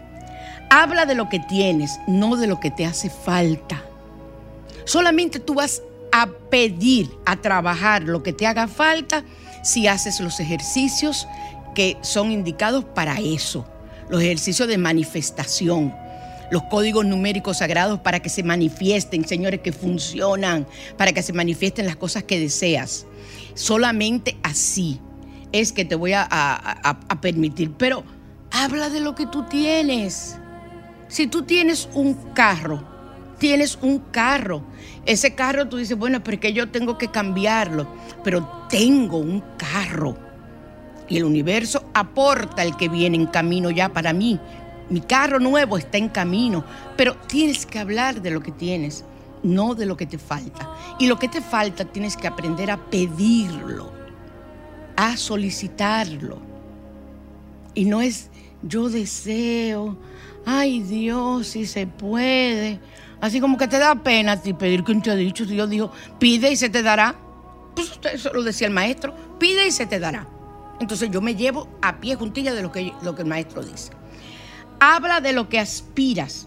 [0.70, 3.82] Habla de lo que tienes, no de lo que te hace falta.
[4.84, 9.24] Solamente tú vas a pedir, a trabajar lo que te haga falta
[9.62, 11.26] si haces los ejercicios
[11.74, 13.66] que son indicados para eso,
[14.08, 15.94] los ejercicios de manifestación,
[16.50, 21.86] los códigos numéricos sagrados para que se manifiesten, señores, que funcionan, para que se manifiesten
[21.86, 23.06] las cosas que deseas.
[23.54, 25.00] Solamente así
[25.52, 28.04] es que te voy a, permitir, pero
[28.50, 30.36] habla de lo que tú tienes.
[31.08, 32.84] Si tú tienes un carro,
[33.38, 34.62] tienes un carro.
[35.06, 37.88] Ese carro tú dices, bueno, porque yo tengo que cambiarlo,
[38.22, 40.28] pero tengo un carro
[41.08, 44.38] y el universo aporta el que viene en camino ya para mí.
[44.90, 46.64] Mi carro nuevo está en camino,
[46.96, 49.04] pero tienes que hablar de lo que tienes,
[49.42, 50.70] no de lo que te falta.
[50.98, 53.92] Y lo que te falta tienes que aprender a pedirlo,
[54.96, 56.38] a solicitarlo.
[57.74, 58.30] Y no es
[58.62, 59.96] yo deseo,
[60.46, 62.80] ay Dios, si se puede.
[63.20, 65.44] Así como que te da pena ti pedir que te ha dicho.
[65.44, 67.14] Dios dijo, pide y se te dará.
[67.74, 70.26] Pues eso lo decía el maestro, pide y se te dará.
[70.80, 73.97] Entonces yo me llevo a pie juntilla de lo que, lo que el maestro dice.
[74.80, 76.46] Habla de lo que aspiras,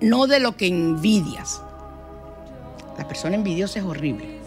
[0.00, 1.62] no de lo que envidias.
[2.98, 4.40] La persona envidiosa es horrible.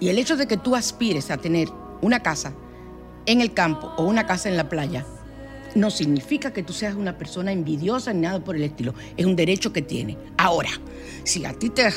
[0.00, 1.68] Y el hecho de que tú aspires a tener
[2.00, 2.52] una casa
[3.26, 5.04] en el campo o una casa en la playa
[5.74, 8.94] no significa que tú seas una persona envidiosa ni nada por el estilo.
[9.16, 10.16] Es un derecho que tiene.
[10.36, 10.70] Ahora,
[11.24, 11.88] si a ti te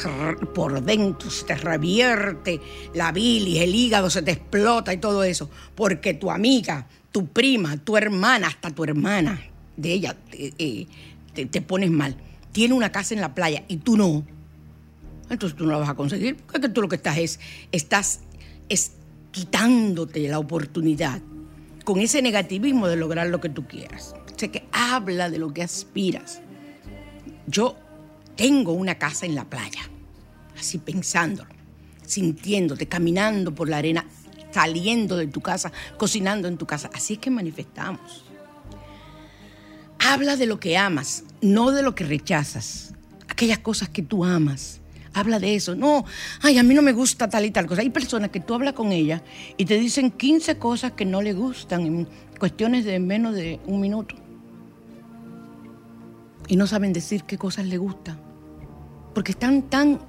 [0.53, 2.61] por dentro se te revierte
[2.93, 7.77] la bilis, el hígado se te explota y todo eso, porque tu amiga, tu prima,
[7.77, 9.41] tu hermana, hasta tu hermana
[9.77, 10.87] de ella eh,
[11.33, 12.15] te, pones mal,
[12.51, 14.25] tiene una casa en la playa y tú no,
[15.29, 17.39] entonces tú no la vas a conseguir, porque tú lo que estás es,
[17.71, 18.21] estás
[18.69, 18.93] es
[19.31, 21.21] quitándote la oportunidad
[21.85, 24.15] con ese negativismo de lograr lo que tú quieras.
[24.35, 26.41] O sea, que habla de lo que aspiras.
[27.47, 27.77] Yo
[28.35, 29.89] tengo una casa en la playa,
[30.57, 31.49] así pensándolo,
[32.05, 34.05] sintiéndote, caminando por la arena,
[34.51, 36.89] saliendo de tu casa, cocinando en tu casa.
[36.93, 38.25] Así es que manifestamos.
[39.99, 42.93] Habla de lo que amas, no de lo que rechazas.
[43.29, 44.81] Aquellas cosas que tú amas.
[45.15, 45.75] Habla de eso.
[45.75, 46.05] No,
[46.41, 47.81] ay, a mí no me gusta tal y tal cosa.
[47.81, 49.21] Hay personas que tú hablas con ellas
[49.57, 53.79] y te dicen 15 cosas que no le gustan en cuestiones de menos de un
[53.79, 54.15] minuto.
[56.47, 58.25] Y no saben decir qué cosas le gustan
[59.15, 59.99] porque están tan,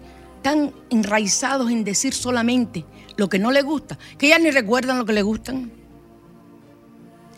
[0.43, 2.85] tan enraizados en decir solamente
[3.17, 5.71] lo que no les gusta, que ya ni recuerdan lo que les gustan.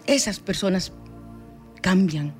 [0.06, 0.90] Esas personas
[1.82, 2.32] cambian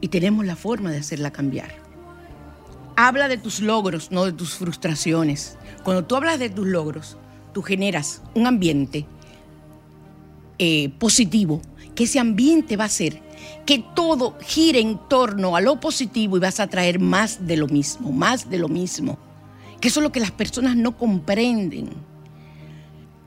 [0.00, 1.79] y tenemos la forma de hacerla cambiar.
[3.02, 5.56] Habla de tus logros, no de tus frustraciones.
[5.84, 7.16] Cuando tú hablas de tus logros,
[7.54, 9.06] tú generas un ambiente
[10.58, 11.62] eh, positivo,
[11.94, 13.22] que ese ambiente va a ser
[13.64, 17.68] que todo gire en torno a lo positivo y vas a traer más de lo
[17.68, 19.18] mismo, más de lo mismo.
[19.80, 21.88] Que eso es lo que las personas no comprenden.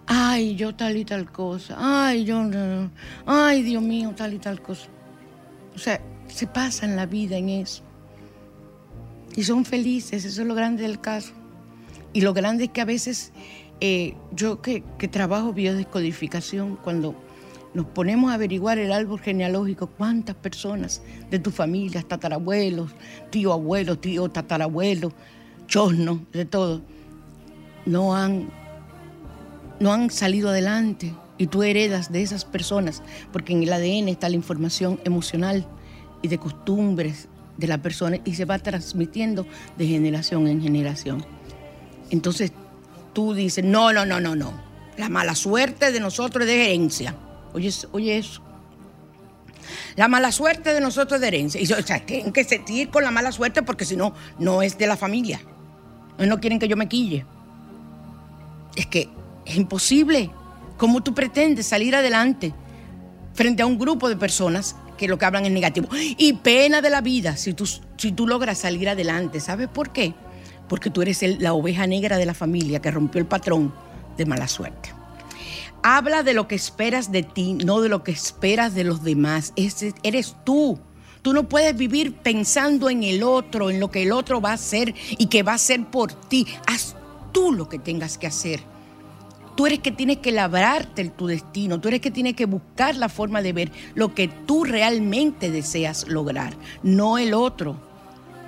[0.05, 1.77] Ay, yo tal y tal cosa.
[1.79, 2.47] Ay, yo
[3.25, 4.85] Ay, Dios mío, tal y tal cosa.
[5.75, 7.81] O sea, se pasan la vida en eso.
[9.35, 11.33] Y son felices, eso es lo grande del caso.
[12.13, 13.31] Y lo grande es que a veces
[13.81, 17.15] eh, yo que, que trabajo biodescodificación, cuando
[17.73, 22.91] nos ponemos a averiguar el árbol genealógico, cuántas personas de tu familia, tatarabuelos,
[23.31, 25.11] tío abuelo, tío tatarabuelo,
[25.65, 26.81] chosno, de todo,
[27.85, 28.49] no han,
[29.79, 34.29] no han salido adelante y tú heredas de esas personas, porque en el ADN está
[34.29, 35.65] la información emocional
[36.21, 39.45] y de costumbres de la persona y se va transmitiendo
[39.77, 41.25] de generación en generación.
[42.09, 42.51] Entonces
[43.13, 44.53] tú dices, no, no, no, no, no,
[44.97, 47.15] la mala suerte de nosotros es de herencia.
[47.53, 48.41] Oye, oye eso.
[49.95, 51.61] La mala suerte de nosotros es de herencia.
[51.61, 54.77] Y, o sea, tienen que sentir con la mala suerte porque si no, no es
[54.77, 55.41] de la familia.
[56.17, 57.25] No quieren que yo me quille.
[58.75, 59.09] Es que
[59.45, 60.31] es imposible.
[60.77, 62.53] ¿Cómo tú pretendes salir adelante
[63.33, 65.87] frente a un grupo de personas que lo que hablan es negativo?
[66.17, 67.65] Y pena de la vida si tú,
[67.97, 69.39] si tú logras salir adelante.
[69.39, 70.13] ¿Sabes por qué?
[70.67, 73.73] Porque tú eres la oveja negra de la familia que rompió el patrón
[74.17, 74.89] de mala suerte.
[75.81, 79.53] Habla de lo que esperas de ti, no de lo que esperas de los demás.
[80.03, 80.79] eres tú.
[81.21, 84.53] Tú no puedes vivir pensando en el otro, en lo que el otro va a
[84.53, 86.47] hacer y que va a hacer por ti.
[86.67, 86.95] Haz
[87.31, 88.72] tú lo que tengas que hacer.
[89.55, 93.09] Tú eres que tienes que labrarte tu destino, tú eres que tienes que buscar la
[93.09, 97.77] forma de ver lo que tú realmente deseas lograr, no el otro.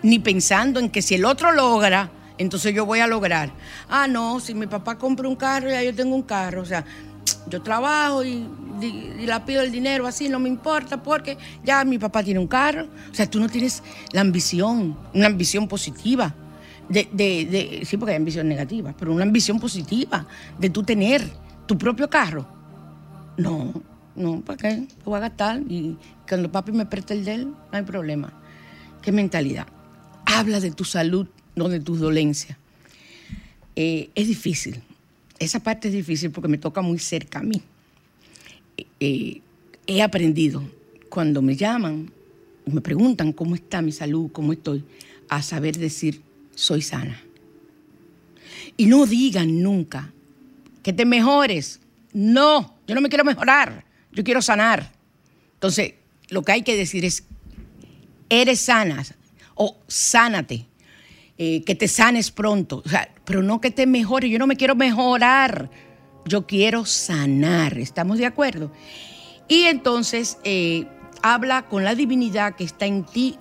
[0.01, 3.51] Ni pensando en que si el otro logra, entonces yo voy a lograr.
[3.89, 6.61] Ah, no, si mi papá compra un carro, ya yo tengo un carro.
[6.61, 6.85] O sea,
[7.47, 8.47] yo trabajo y,
[9.25, 12.87] la pido el dinero así, no me importa porque ya mi papá tiene un carro.
[13.09, 16.35] O sea, tú no tienes la ambición, una ambición positiva.
[16.89, 20.27] De, de, sí, porque hay ambición negativa, pero una ambición positiva
[20.59, 21.27] de tú tener
[21.65, 22.47] tu propio carro.
[23.37, 23.73] No,
[24.15, 24.87] no, ¿para qué?
[24.99, 28.31] Lo voy a gastar y cuando papi me preste el de él, no hay problema.
[29.01, 29.67] ¿Qué mentalidad?
[30.25, 32.57] Habla de tu salud, no de tus dolencias.
[33.75, 34.81] Eh, es difícil,
[35.39, 37.61] esa parte es difícil porque me toca muy cerca a mí.
[38.99, 39.41] Eh,
[39.87, 40.63] he aprendido
[41.09, 42.11] cuando me llaman,
[42.65, 44.83] me preguntan cómo está mi salud, cómo estoy,
[45.29, 46.21] a saber decir,
[46.55, 47.21] soy sana.
[48.77, 50.11] Y no digan nunca
[50.81, 51.79] que te mejores.
[52.13, 54.91] No, yo no me quiero mejorar, yo quiero sanar.
[55.53, 55.93] Entonces,
[56.29, 57.23] lo que hay que decir es,
[58.29, 59.03] eres sana
[59.55, 60.65] o sánate.
[61.37, 62.81] Eh, que te sanes pronto,
[63.25, 64.31] pero no que te mejores.
[64.31, 65.69] Yo no me quiero mejorar,
[66.25, 67.77] yo quiero sanar.
[67.77, 68.71] ¿Estamos de acuerdo?
[69.49, 70.87] Y entonces eh,
[71.21, 73.37] habla con la divinidad que está en ti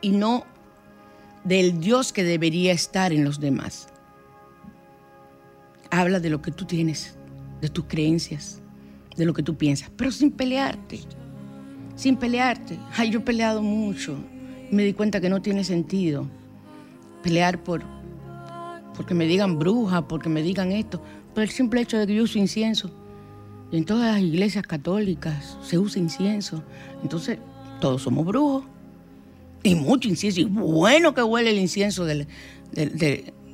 [0.00, 0.46] y no
[1.46, 3.88] del Dios que debería estar en los demás.
[5.90, 7.16] Habla de lo que tú tienes,
[7.60, 8.60] de tus creencias,
[9.16, 11.00] de lo que tú piensas, pero sin pelearte,
[11.94, 12.78] sin pelearte.
[12.96, 14.16] Ay, yo he peleado mucho
[14.70, 16.26] Me di cuenta que no tiene sentido
[17.22, 17.82] pelear por
[18.96, 21.02] porque me digan bruja, porque me digan esto,
[21.34, 22.90] por el simple hecho de que yo uso incienso.
[23.70, 26.62] En todas las iglesias católicas se usa incienso.
[27.02, 27.38] Entonces,
[27.78, 28.64] todos somos brujos.
[29.66, 30.40] Y mucho incienso.
[30.40, 32.26] Y bueno que huele el incienso de,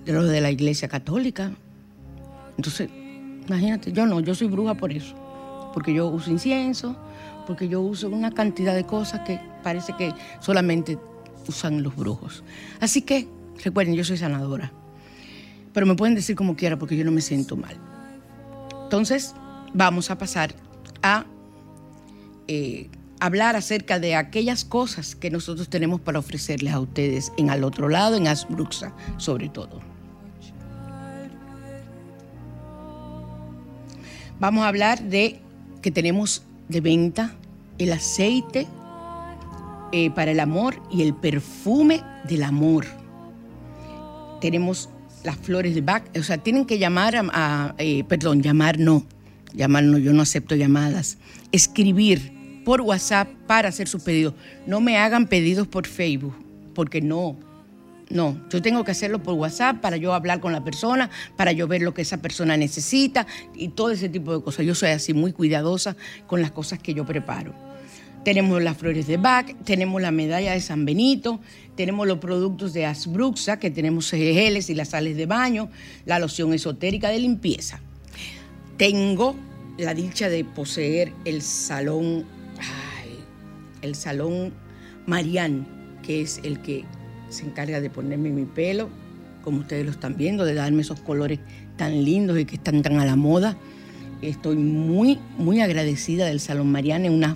[0.04, 1.52] los de la iglesia católica.
[2.58, 2.90] Entonces,
[3.48, 5.14] imagínate, yo no, yo soy bruja por eso.
[5.72, 6.96] Porque yo uso incienso,
[7.46, 10.98] porque yo uso una cantidad de cosas que parece que solamente
[11.48, 12.44] usan los brujos.
[12.78, 13.26] Así que,
[13.64, 14.70] recuerden, yo soy sanadora.
[15.72, 17.78] Pero me pueden decir como quiera porque yo no me siento mal.
[18.84, 19.34] Entonces,
[19.72, 20.54] vamos a pasar
[21.02, 21.24] a
[22.48, 22.90] eh,
[23.22, 27.88] hablar acerca de aquellas cosas que nosotros tenemos para ofrecerles a ustedes en al otro
[27.88, 29.80] lado, en Asbruxa, sobre todo.
[34.40, 35.38] Vamos a hablar de
[35.82, 37.32] que tenemos de venta
[37.78, 38.66] el aceite
[39.92, 42.86] eh, para el amor y el perfume del amor.
[44.40, 44.88] Tenemos
[45.22, 49.06] las flores de Bach, o sea, tienen que llamar a, eh, perdón, llamar no,
[49.54, 51.18] llamar no, yo no acepto llamadas,
[51.52, 54.34] escribir por WhatsApp para hacer sus pedidos.
[54.66, 56.34] No me hagan pedidos por Facebook,
[56.74, 57.36] porque no,
[58.12, 61.66] no, yo tengo que hacerlo por WhatsApp para yo hablar con la persona, para yo
[61.66, 64.66] ver lo que esa persona necesita y todo ese tipo de cosas.
[64.66, 65.96] Yo soy así muy cuidadosa
[66.26, 67.54] con las cosas que yo preparo.
[68.22, 71.40] Tenemos las flores de Bach, tenemos la medalla de San Benito,
[71.74, 75.70] tenemos los productos de Asbruxa, que tenemos geles y las sales de baño,
[76.04, 77.80] la loción esotérica de limpieza.
[78.76, 79.34] Tengo
[79.78, 82.24] la dicha de poseer el salón,
[83.82, 84.52] el salón
[85.06, 85.66] Marian,
[86.02, 86.84] que es el que
[87.28, 88.88] se encarga de ponerme mi pelo,
[89.42, 91.40] como ustedes lo están viendo, de darme esos colores
[91.76, 93.56] tan lindos y que están tan a la moda.
[94.20, 97.34] Estoy muy, muy agradecida del Salón Marian, en una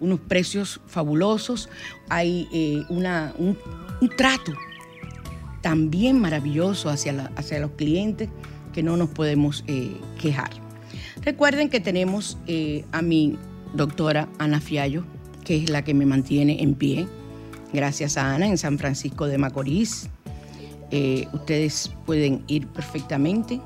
[0.00, 1.68] unos precios fabulosos,
[2.08, 3.56] hay eh, una, un,
[4.16, 4.52] trato
[5.60, 8.28] también maravilloso hacia, hacia los clientes
[8.72, 10.50] que no nos podemos eh, quejar.
[11.22, 13.36] Recuerden que tenemos eh, a mi
[13.74, 15.04] doctora Ana Fiallo,
[15.48, 17.08] que es la que me mantiene en pie,
[17.72, 20.10] gracias a Ana, en San Francisco de Macorís.
[21.32, 23.58] ustedes pueden ir perfectamente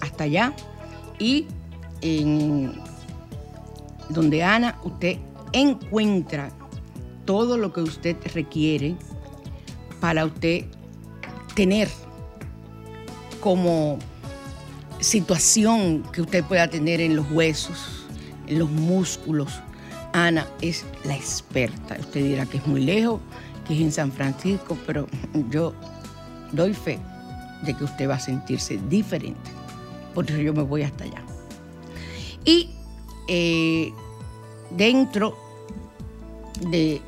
[0.00, 0.54] hasta allá
[1.18, 1.46] y
[2.00, 2.72] en
[4.08, 5.16] donde Ana, usted
[5.52, 6.52] encuentra
[7.24, 8.94] todo lo que usted requiere
[9.98, 10.66] para usted
[11.56, 11.88] tener
[13.40, 13.98] como
[15.00, 18.06] situación que usted pueda tener en los huesos,
[18.46, 19.60] en los músculos.
[20.16, 21.98] Ana es la experta.
[22.00, 23.20] Usted dirá que es muy lejos,
[23.68, 25.06] que es en San Francisco, pero
[25.50, 25.74] yo
[26.52, 26.98] doy fe
[27.64, 29.50] de que usted va a sentirse diferente.
[30.14, 31.22] Por eso yo me voy hasta allá.
[32.46, 32.70] Y
[33.28, 33.92] eh,
[34.70, 35.36] dentro
[36.70, 37.02] de,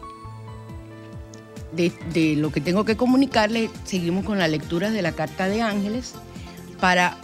[1.73, 6.13] de, lo que tengo que comunicarles, seguimos con la lectura de la Carta de Ángeles.
[6.79, 7.17] Para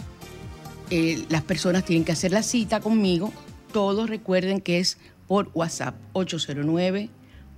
[0.89, 3.31] eh, las personas tienen que hacer la cita conmigo.
[3.71, 7.09] Todos recuerden que es por WhatsApp 809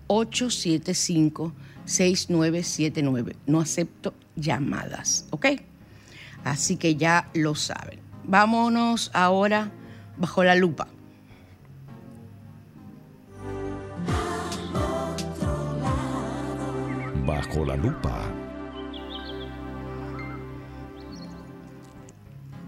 [0.08, 1.54] 875
[1.86, 3.36] 6979.
[3.46, 5.48] No acepto llamadas, ¿ok?
[6.44, 8.00] Así que ya lo saben.
[8.24, 9.72] Vámonos ahora
[10.18, 10.88] bajo la lupa.
[17.26, 18.34] Bajo la lupa.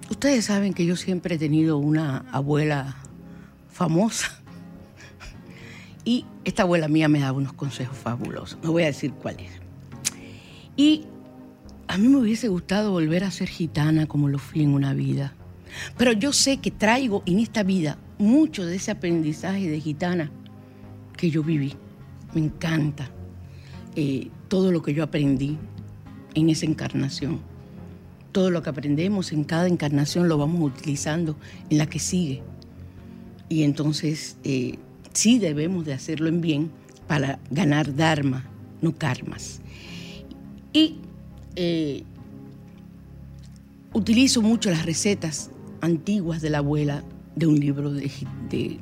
[0.10, 2.96] Ustedes saben que yo siempre he tenido una abuela
[3.70, 4.39] famosa.
[6.06, 8.60] Y esta abuela mía me daba unos consejos fabulosos.
[8.64, 9.52] No voy a decir cuál es.
[10.76, 11.06] Y
[11.88, 15.34] a mí me hubiese gustado volver a ser gitana como lo fui en una vida.
[15.98, 20.32] Pero yo sé que traigo en esta vida mucho de ese aprendizaje de gitana
[21.18, 21.76] que yo viví.
[22.34, 23.10] Me encanta.
[23.96, 25.58] Eh, todo lo que yo aprendí
[26.36, 27.40] en esa encarnación.
[28.32, 31.36] Todo lo que aprendemos en cada encarnación lo vamos utilizando
[31.70, 32.44] en la que sigue.
[33.50, 34.78] Y entonces eh,
[35.20, 36.72] sí debemos de hacerlo en bien
[37.06, 38.46] para ganar dharma,
[38.82, 39.60] no karmas.
[40.72, 40.96] Y
[41.58, 42.04] eh,
[43.92, 45.52] utilizo mucho las recetas
[45.82, 47.04] antiguas de la abuela
[47.36, 48.80] de un libro de,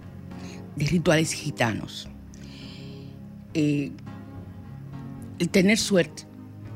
[0.76, 2.08] rituales gitanos.
[3.56, 3.92] Eh,
[5.40, 6.24] el tener suerte.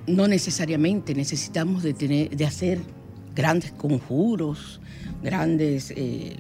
[0.08, 2.80] No necesariamente necesitamos de, tener, de hacer
[3.36, 4.82] grandes conjuros,
[5.22, 6.38] grandes, eh,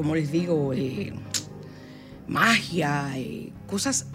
[0.00, 1.12] como les digo, eh,
[2.26, 3.12] magia,
[3.66, 4.06] cosas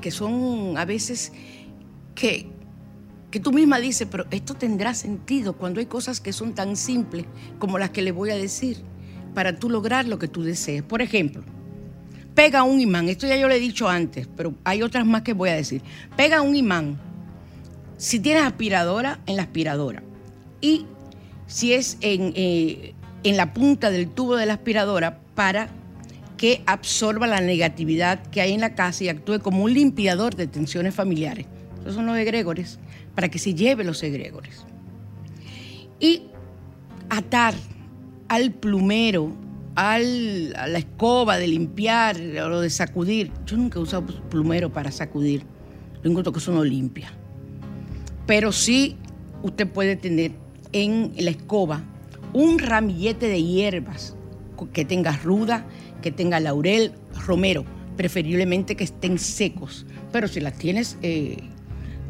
[0.00, 1.32] que son a veces
[2.14, 2.46] que,
[3.32, 7.26] que tú misma dices, pero esto tendrá sentido cuando hay cosas que son tan simples
[7.58, 8.84] como las que le voy a decir
[9.34, 10.84] para tú lograr lo que tú desees.
[10.84, 11.42] Por ejemplo,
[12.36, 13.08] pega un imán.
[13.08, 15.82] Esto ya yo lo he dicho antes, pero hay otras más que voy a decir.
[16.16, 17.00] Pega un imán.
[17.96, 20.04] Si tienes aspiradora, en la aspiradora.
[20.60, 20.86] Y
[21.48, 22.94] si es en, eh,
[23.24, 25.68] en la punta del tubo de la aspiradora para
[26.36, 30.46] que absorba la negatividad que hay en la casa y actúe como un limpiador de
[30.46, 31.46] tensiones familiares.
[31.80, 32.78] Esos son los egregores,
[33.14, 34.64] para que se lleve los egregores.
[35.98, 36.24] Y
[37.08, 37.54] atar
[38.28, 39.32] al plumero,
[39.74, 43.30] al, a la escoba de limpiar o de sacudir.
[43.46, 45.44] Yo nunca he usado plumero para sacudir.
[46.02, 47.12] Yo encuentro que eso no limpia.
[48.26, 48.96] Pero sí
[49.42, 50.32] usted puede tener
[50.72, 51.84] en la escoba
[52.34, 54.14] un ramillete de hierbas
[54.72, 55.64] que tenga ruda,
[56.02, 56.92] que tenga laurel,
[57.26, 57.64] romero,
[57.96, 59.86] preferiblemente que estén secos.
[60.12, 61.38] Pero si las tienes, eh,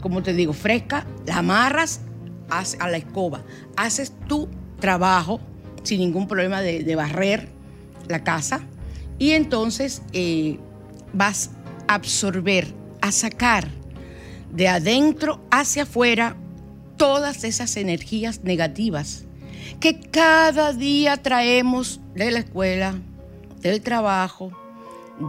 [0.00, 2.00] como te digo, fresca, la amarras
[2.48, 3.42] a la escoba,
[3.76, 4.48] haces tu
[4.78, 5.40] trabajo
[5.82, 7.48] sin ningún problema de, barrer
[8.08, 8.60] la casa
[9.18, 10.58] y entonces eh,
[11.12, 11.50] vas
[11.88, 12.66] a absorber,
[13.00, 13.68] a sacar
[14.52, 16.36] de adentro hacia afuera
[16.96, 19.24] todas esas energías negativas
[19.80, 22.94] que cada día traemos de la escuela,
[23.60, 24.52] del trabajo,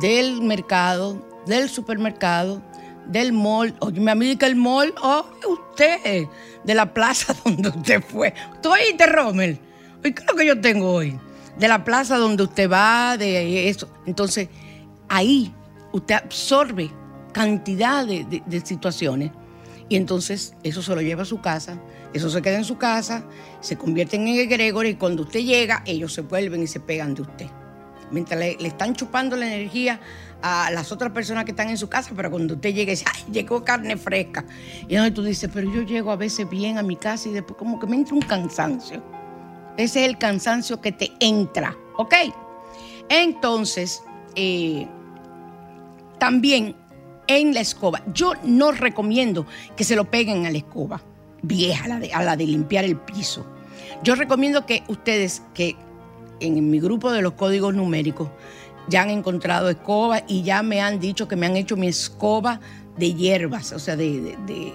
[0.02, 2.62] del mercado, del supermercado,
[3.08, 3.76] del mall.
[3.80, 6.28] Oye, me amiga el mall, oh, usted,
[6.64, 8.34] de la plaza donde usted fue.
[8.62, 9.60] ¿Tú oíste, Rommel?
[10.02, 11.20] ¿qué es lo que yo tengo hoy?
[11.58, 13.88] De la plaza donde usted va, de eso.
[14.06, 14.50] Entonces,
[15.08, 15.54] ahí
[15.92, 16.92] usted absorbe
[17.32, 19.32] cantidad de, situaciones
[19.90, 21.78] y entonces eso se lo lleva a su casa,
[22.16, 23.26] eso se queda en su casa,
[23.60, 27.24] se convierte en egregor y cuando usted llega, ellos se vuelven y se pegan de
[27.24, 27.48] usted.
[28.10, 30.00] Mientras le, están chupando la energía
[30.42, 33.34] a las otras personas que están en su casa, pero cuando usted llega dice, ay,
[33.34, 34.46] llegó carne fresca.
[34.88, 37.58] Y entonces tú dices, pero yo llego a veces bien a mi casa y después
[37.58, 39.04] como que me entra un cansancio.
[39.76, 42.14] Ese es el cansancio que te entra, ¿ok?
[43.10, 44.02] Entonces,
[44.36, 44.88] eh,
[46.18, 46.78] también
[47.28, 49.46] en la escoba, yo no recomiendo
[49.76, 51.02] que se lo peguen a la escoba
[51.48, 53.46] vieja, a la de, a la de limpiar el piso.
[54.04, 55.76] Yo recomiendo que ustedes, que
[56.40, 58.30] en mi grupo de los códigos numéricos,
[58.88, 62.60] ya han encontrado escoba y ya me han dicho que me han hecho mi escoba
[62.98, 64.74] de hierbas, o sea, de, de, de,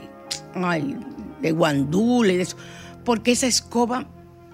[0.54, 0.96] ay,
[1.40, 2.56] de guandule, de eso.
[3.04, 4.06] Porque esa escoba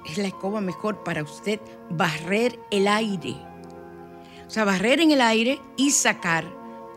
[0.09, 1.61] es la escoba mejor para usted
[1.91, 3.35] barrer el aire.
[4.47, 6.45] O sea, barrer en el aire y sacar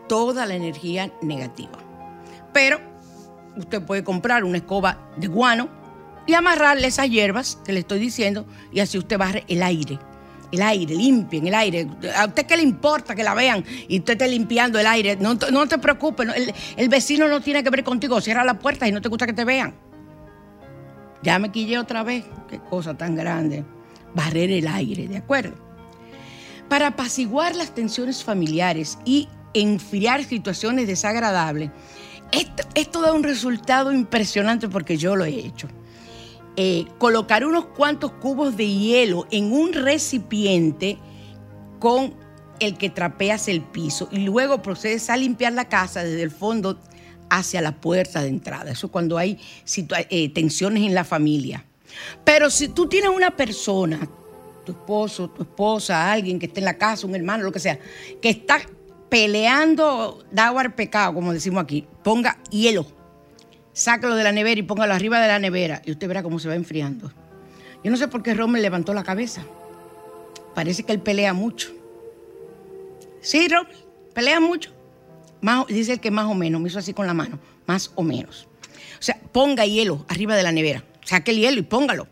[0.08, 1.78] toda la energía negativa.
[2.52, 2.89] Pero
[3.56, 5.68] usted puede comprar una escoba de guano
[6.26, 9.98] y amarrarle esas hierbas que le estoy diciendo y así usted barre el aire.
[10.52, 11.86] El aire, limpien el aire.
[12.16, 15.16] ¿A usted qué le importa que la vean y usted esté limpiando el aire?
[15.16, 16.28] No, te preocupes,
[16.76, 18.20] el, vecino no tiene que ver contigo.
[18.20, 19.74] Cierra la puerta y no te gusta que te vean.
[21.22, 22.24] Ya me quillé otra vez.
[22.48, 23.64] Qué cosa tan grande.
[24.14, 25.54] Barrer el aire, ¿de acuerdo?
[26.68, 31.70] Para apaciguar las tensiones familiares y enfriar situaciones desagradables,
[32.32, 35.68] esto, da un resultado impresionante porque yo lo he hecho.
[36.56, 40.98] Eh, colocar unos cuantos cubos de hielo en un recipiente
[41.78, 42.14] con
[42.58, 46.78] el que trapeas el piso y luego procedes a limpiar la casa desde el fondo
[47.30, 48.72] hacia la puerta de entrada.
[48.72, 49.38] Eso cuando hay
[50.10, 51.64] eh, tensiones en la familia.
[52.24, 54.00] Pero si tú tienes una persona,
[54.64, 57.78] tu esposo, tu esposa, alguien que esté en la casa, un hermano, lo que sea,
[58.20, 58.60] que está
[59.10, 62.86] peleando agua al pecado, como decimos aquí, ponga hielo,
[63.72, 66.48] sácalo de la nevera y póngalo arriba de la nevera y usted verá cómo se
[66.48, 67.12] va enfriando.
[67.84, 69.42] Yo no sé por qué Rommel levantó la cabeza.
[70.54, 71.70] Parece que él pelea mucho.
[73.20, 73.76] Sí, Rommel,
[74.14, 74.80] pelea mucho
[75.68, 78.48] dice el que más o menos, me hizo así con la mano, más o menos.
[78.98, 82.06] O sea, ponga hielo arriba de la nevera, saque el hielo y póngalo.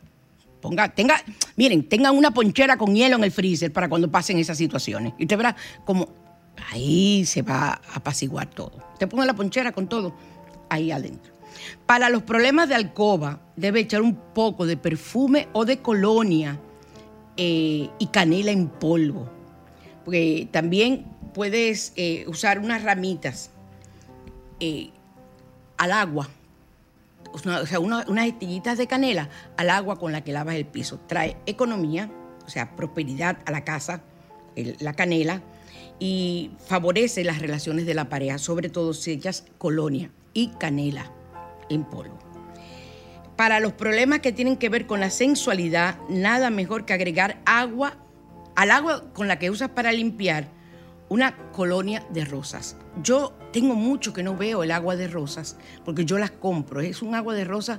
[0.61, 1.23] Ponga, tenga,
[1.55, 5.13] miren, tengan una ponchera con hielo en el freezer para cuando pasen esas situaciones.
[5.17, 6.09] Y usted verá como
[6.71, 8.73] ahí se va a apaciguar todo.
[8.93, 10.15] Usted ponga la ponchera con todo
[10.69, 11.33] ahí adentro.
[11.87, 16.59] Para los problemas de alcoba, debe echar un poco de perfume o de colonia
[17.37, 19.29] eh, y canela en polvo.
[20.05, 23.51] Porque también puedes eh, usar unas ramitas
[24.61, 24.91] eh,
[25.77, 26.29] al agua,
[27.33, 30.99] o sea, unas estillitas de canela al agua con la que lavas el piso.
[31.07, 32.11] Trae economía,
[32.47, 34.03] o sea, prosperidad a la casa,
[34.81, 35.43] la canela,
[35.99, 41.13] y favorece las relaciones de la pareja, sobre todo si echas colonia y canela
[41.69, 42.19] en polvo.
[43.37, 47.97] Para los problemas que tienen que ver con la sensualidad, nada mejor que agregar agua
[48.57, 50.49] al agua con la que usas para limpiar
[51.09, 52.77] una colonia de rosas.
[53.03, 56.81] Yo tengo mucho que no veo el agua de rosas porque yo las compro.
[56.81, 57.79] Es un agua de rosas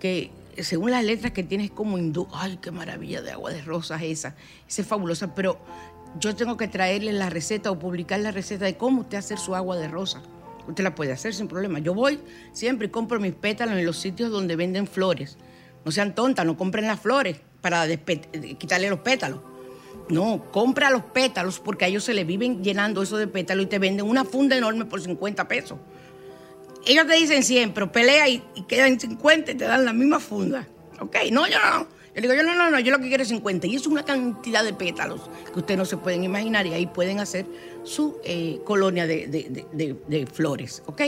[0.00, 4.02] que según las letras que tienes como hindú, ay, qué maravilla de agua de rosas
[4.02, 4.34] esa,
[4.68, 5.60] esa es fabulosa, pero
[6.18, 9.54] yo tengo que traerle la receta o publicar la receta de cómo usted hacer su
[9.54, 10.22] agua de rosa.
[10.66, 11.78] Usted la puede hacer sin problema.
[11.78, 12.18] Yo voy
[12.52, 15.36] siempre y compro mis pétalos en los sitios donde venden flores.
[15.84, 17.86] No sean tontas, no compren las flores para
[18.58, 19.40] quitarle los pétalos.
[20.08, 23.68] No, compra los pétalos porque a ellos se les viven llenando eso de pétalos y
[23.68, 25.78] te venden una funda enorme por 50 pesos.
[26.86, 30.66] Ellos te dicen siempre, pelea y, y quedan 50 y te dan la misma funda.
[31.00, 31.16] ¿Ok?
[31.32, 31.95] No, yo no.
[32.16, 33.66] Yo digo, yo no, no, no, yo lo que quiero es 50.
[33.66, 35.20] Y es una cantidad de pétalos
[35.52, 37.44] que ustedes no se pueden imaginar y ahí pueden hacer
[37.84, 41.02] su eh, colonia de, flores, ¿ok?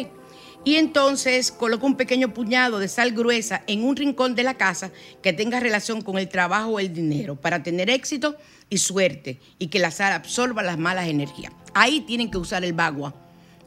[0.65, 4.91] Y entonces coloca un pequeño puñado de sal gruesa en un rincón de la casa
[5.23, 8.37] que tenga relación con el trabajo o el dinero para tener éxito
[8.69, 11.55] y suerte y que la sal absorba las malas energías.
[11.73, 13.15] Ahí tienen que usar el bagua,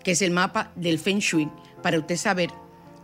[0.04, 1.50] que es el mapa del Feng Shui,
[1.82, 2.52] para usted saber.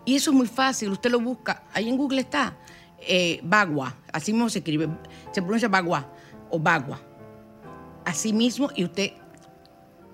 [0.06, 2.56] Y eso es muy fácil, usted lo busca, ahí en Google está
[3.02, 4.90] eh, bagua, así mismo se escribe,
[5.32, 6.12] se pronuncia bagua
[6.50, 7.02] o bagua.
[8.06, 9.12] Así mismo, y usted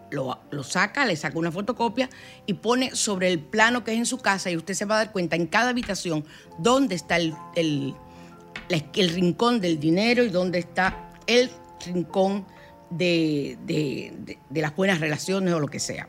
[0.09, 2.09] lo, saca, le saca una fotocopia
[2.45, 4.97] y pone sobre el plano que es en su casa y usted se va a
[5.05, 6.25] dar cuenta en cada habitación
[6.59, 7.95] dónde está el, el,
[9.09, 11.49] rincón del dinero y dónde está el
[11.85, 12.45] rincón
[12.89, 16.07] de, de las buenas relaciones o lo que sea.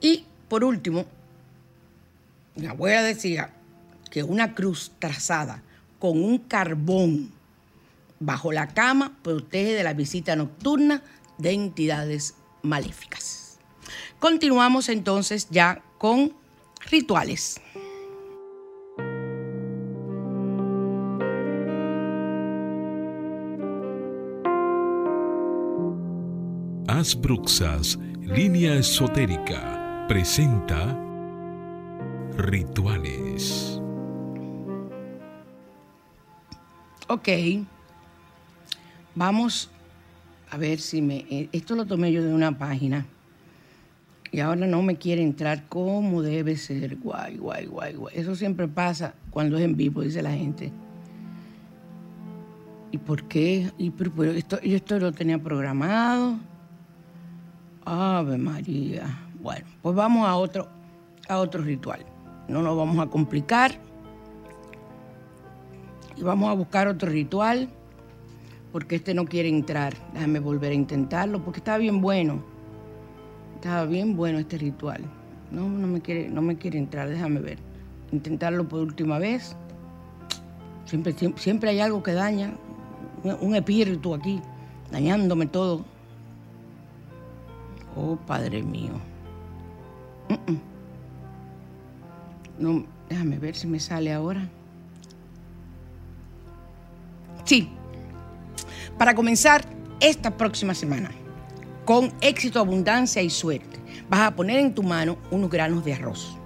[0.00, 1.04] Y por último,
[2.56, 3.52] mi abuela decía,
[4.10, 5.62] que una cruz trazada
[5.98, 7.30] con un carbón
[8.18, 11.02] bajo la cama protege de la visita nocturna
[11.38, 13.58] de entidades maléficas.
[14.18, 16.34] Continuamos entonces ya con
[16.90, 17.60] rituales.
[26.86, 30.98] Asbruxas, línea esotérica, presenta
[32.36, 33.79] rituales.
[37.10, 37.28] Ok.
[39.16, 39.68] Vamos
[40.48, 41.26] a ver si me...
[41.28, 43.04] Eh, esto lo tomé yo de una página.
[44.30, 46.98] Y ahora no me quiere entrar como debe ser.
[46.98, 48.14] Guay, guay, guay, guay.
[48.16, 50.70] Eso siempre pasa cuando es en vivo, dice la gente.
[52.92, 53.72] ¿Y por qué?
[53.76, 53.92] Y,
[54.36, 56.36] esto, yo esto lo tenía programado.
[57.86, 59.18] Ave María.
[59.42, 60.68] Bueno, pues vamos a otro,
[61.28, 62.06] a otro ritual.
[62.46, 63.89] No nos vamos a complicar
[66.20, 67.68] y vamos a buscar otro ritual
[68.72, 69.94] porque este no quiere entrar.
[70.12, 72.42] Déjame volver a intentarlo porque estaba bien bueno.
[73.56, 75.02] Estaba bien bueno este ritual.
[75.50, 77.58] No, no me quiere, no me quiere entrar, déjame ver.
[78.12, 79.56] Intentarlo por última vez.
[80.84, 82.52] Siempre, siempre, hay algo que daña.
[83.40, 84.40] Un, espíritu aquí,
[84.90, 85.84] dañándome todo.
[87.96, 88.92] Oh, Padre mío.
[92.58, 94.48] No, déjame ver si me sale ahora.
[97.50, 97.68] Sí,
[98.96, 99.64] para comenzar
[99.98, 101.10] esta próxima semana,
[101.84, 103.76] con éxito, abundancia y suerte,
[104.08, 106.38] vas a poner en tu mano unos granos de arroz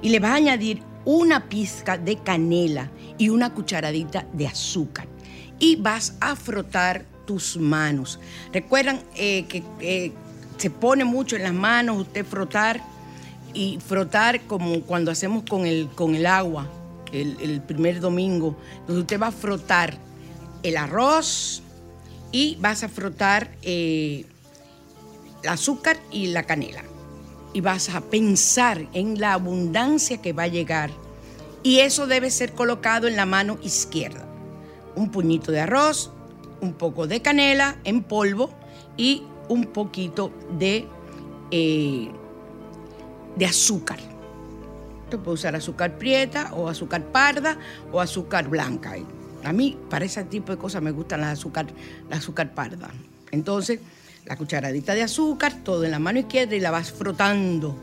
[0.00, 5.06] y le vas a añadir una pizca de canela y una cucharadita de azúcar
[5.58, 8.18] y vas a frotar tus manos.
[8.50, 10.12] Recuerdan eh, que eh,
[10.56, 12.80] se pone mucho en las manos usted frotar
[13.52, 16.70] y frotar como cuando hacemos con el, con el agua
[17.12, 18.56] el, primer domingo.
[18.80, 20.07] Entonces usted va a frotar
[20.62, 21.62] el arroz
[22.32, 24.24] y vas a frotar eh,
[25.42, 26.82] el azúcar y la canela.
[27.52, 30.90] Y vas a pensar en la abundancia que va a llegar.
[31.62, 34.24] Y eso debe ser colocado en la mano izquierda.
[34.94, 36.12] Un puñito de arroz,
[36.60, 38.50] un poco de canela en polvo
[38.96, 40.86] y un poquito de,
[41.50, 42.10] eh,
[43.36, 43.98] de azúcar.
[45.04, 47.58] Usted puede usar azúcar prieta o azúcar parda
[47.90, 48.96] o azúcar blanca.
[49.44, 51.66] A mí, para ese tipo de cosas, me gustan las azúcar,
[52.10, 52.90] la azúcar parda.
[53.30, 53.80] Entonces,
[54.24, 57.76] la cucharadita de azúcar, todo en la mano izquierda y la vas frotando.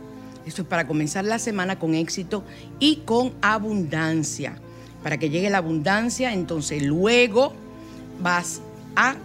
[0.45, 2.43] Esto es para comenzar la semana con éxito
[2.79, 4.59] y con abundancia.
[5.01, 7.53] Para que llegue la abundancia, entonces luego
[8.21, 8.61] vas
[8.95, 9.15] a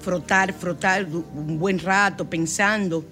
[0.00, 3.04] frotar, frotar un buen rato pensando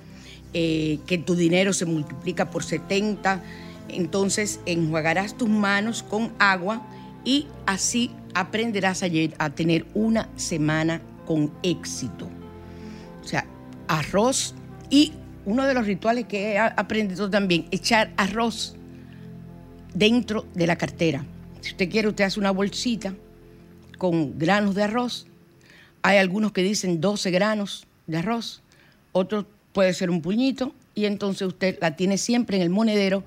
[0.52, 3.42] eh, que tu dinero se multiplica por 70.
[3.88, 6.82] Entonces enjuagarás tus manos con agua
[7.24, 9.06] y así aprenderás a,
[9.38, 12.28] a tener una semana con éxito.
[13.24, 13.46] O sea,
[13.88, 14.54] arroz
[14.90, 15.14] y
[15.46, 18.76] uno de los rituales que he aprendido también, echar arroz
[19.94, 21.24] dentro de la cartera.
[21.62, 23.14] Si usted quiere, usted hace una bolsita
[23.96, 25.26] con granos de arroz.
[26.02, 28.62] Hay algunos que dicen 12 granos de arroz,
[29.12, 33.24] otros puede ser un puñito y entonces usted la tiene siempre en el monedero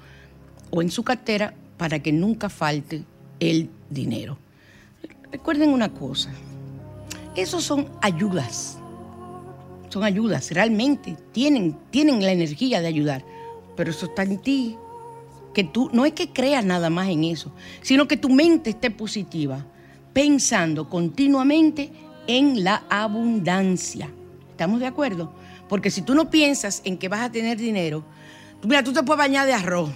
[0.69, 3.03] o en su cartera para que nunca falte
[3.39, 4.37] el dinero.
[5.31, 6.31] Recuerden una cosa,
[7.35, 8.77] esos son ayudas,
[9.89, 13.23] son ayudas, realmente tienen, tienen la energía de ayudar,
[13.75, 14.77] pero eso está en ti.
[15.53, 17.51] Que tú, no es que creas nada más en eso,
[17.81, 19.65] sino que tu mente esté positiva,
[20.13, 21.91] pensando continuamente
[22.27, 24.09] en la abundancia.
[24.51, 25.33] ¿Estamos de acuerdo?
[25.67, 28.03] Porque si tú no piensas en que vas a tener dinero,
[28.63, 29.91] mira, tú te puedes bañar de arroz,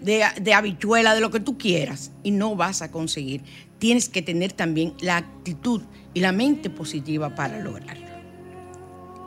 [0.00, 3.42] de, de, habichuela, de lo que tú quieras, y no vas a conseguir.
[3.78, 5.82] Tienes que tener también la actitud
[6.14, 8.06] y la mente positiva para lograrlo.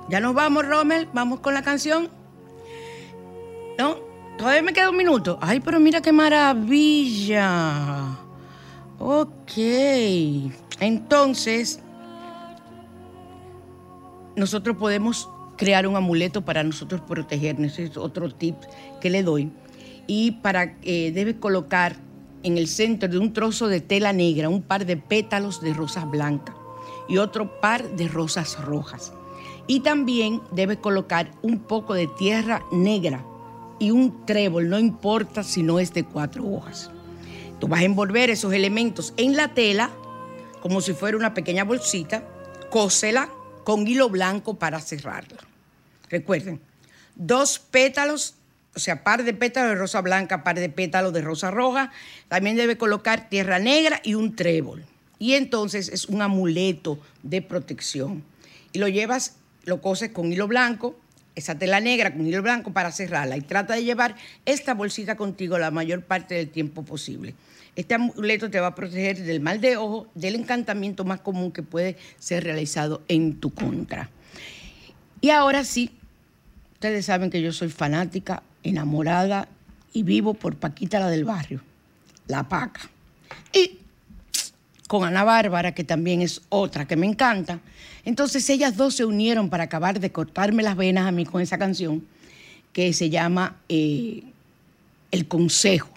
[0.09, 2.09] Ya nos vamos, Rommel, vamos con la canción.
[3.77, 3.97] ¿No?
[4.37, 5.37] Todavía me queda un minuto.
[5.41, 8.17] Ay, pero mira qué maravilla.
[8.99, 9.57] Ok.
[10.79, 11.79] Entonces,
[14.35, 17.73] nosotros podemos crear un amuleto para nosotros protegernos.
[17.73, 18.55] Ese es otro tip
[19.01, 19.51] que le doy.
[20.05, 21.97] Y para eh, debe colocar
[22.47, 26.09] en el centro de un trozo de tela negra un par de pétalos de rosas
[26.09, 26.55] blancas
[27.07, 29.13] y otro par de rosas rojas.
[29.67, 33.23] Y también debe colocar un poco de tierra negra
[33.79, 36.89] y un trébol, no importa si no es de cuatro hojas.
[37.59, 39.91] Tú vas a envolver esos elementos en la tela
[40.61, 42.23] como si fuera una pequeña bolsita,
[42.69, 43.29] cósela
[43.63, 45.37] con hilo blanco para cerrarla.
[46.09, 46.59] Recuerden,
[47.15, 48.35] dos pétalos,
[48.77, 51.91] o sea, par de pétalos de rosa blanca, par de pétalos de rosa roja.
[52.27, 54.85] También debe colocar tierra negra y un trébol.
[55.17, 58.23] Y entonces es un amuleto de protección.
[58.73, 60.95] Y lo llevas, lo coses con hilo blanco,
[61.33, 63.35] esa tela negra con hilo blanco para cerrarla.
[63.35, 64.15] Y trata de llevar
[64.45, 67.33] esta bolsita contigo la mayor parte del tiempo posible.
[67.75, 71.63] Este amuleto te va a proteger del mal de ojo, del encantamiento más común que
[71.63, 74.11] puede ser realizado en tu contra.
[75.19, 75.89] Y ahora sí,
[76.73, 79.47] ustedes saben que yo soy fanática, enamorada
[79.93, 81.61] y vivo por Paquita la del barrio,
[82.27, 82.89] la Paca.
[83.53, 83.79] Y
[84.87, 87.59] con Ana Bárbara, que también es otra que me encanta.
[88.05, 91.57] Entonces ellas dos se unieron para acabar de cortarme las venas a mí con esa
[91.57, 92.05] canción
[92.71, 94.23] que se llama eh,
[95.11, 95.89] El Consejo.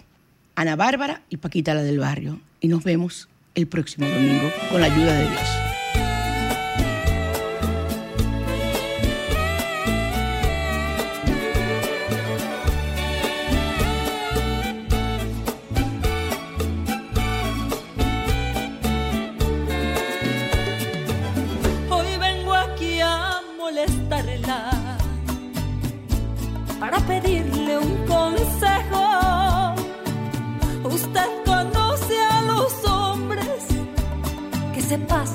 [0.55, 2.39] Ana Bárbara y Paquita la del barrio.
[2.59, 5.70] Y nos vemos el próximo domingo con la ayuda de Dios.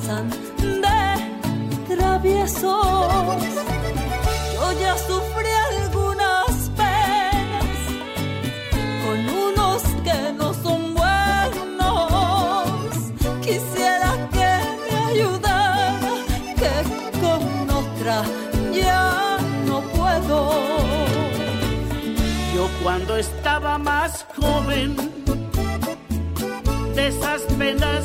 [0.07, 3.43] de traviesos.
[4.55, 7.79] Yo ya sufrí algunas penas
[9.03, 12.13] con unos que no son buenos.
[13.43, 14.51] Quisiera que
[14.89, 16.13] me ayudara,
[16.61, 16.73] que
[17.21, 18.23] con otra
[18.73, 20.53] ya no puedo.
[22.55, 24.95] Yo cuando estaba más joven,
[26.95, 28.05] de esas penas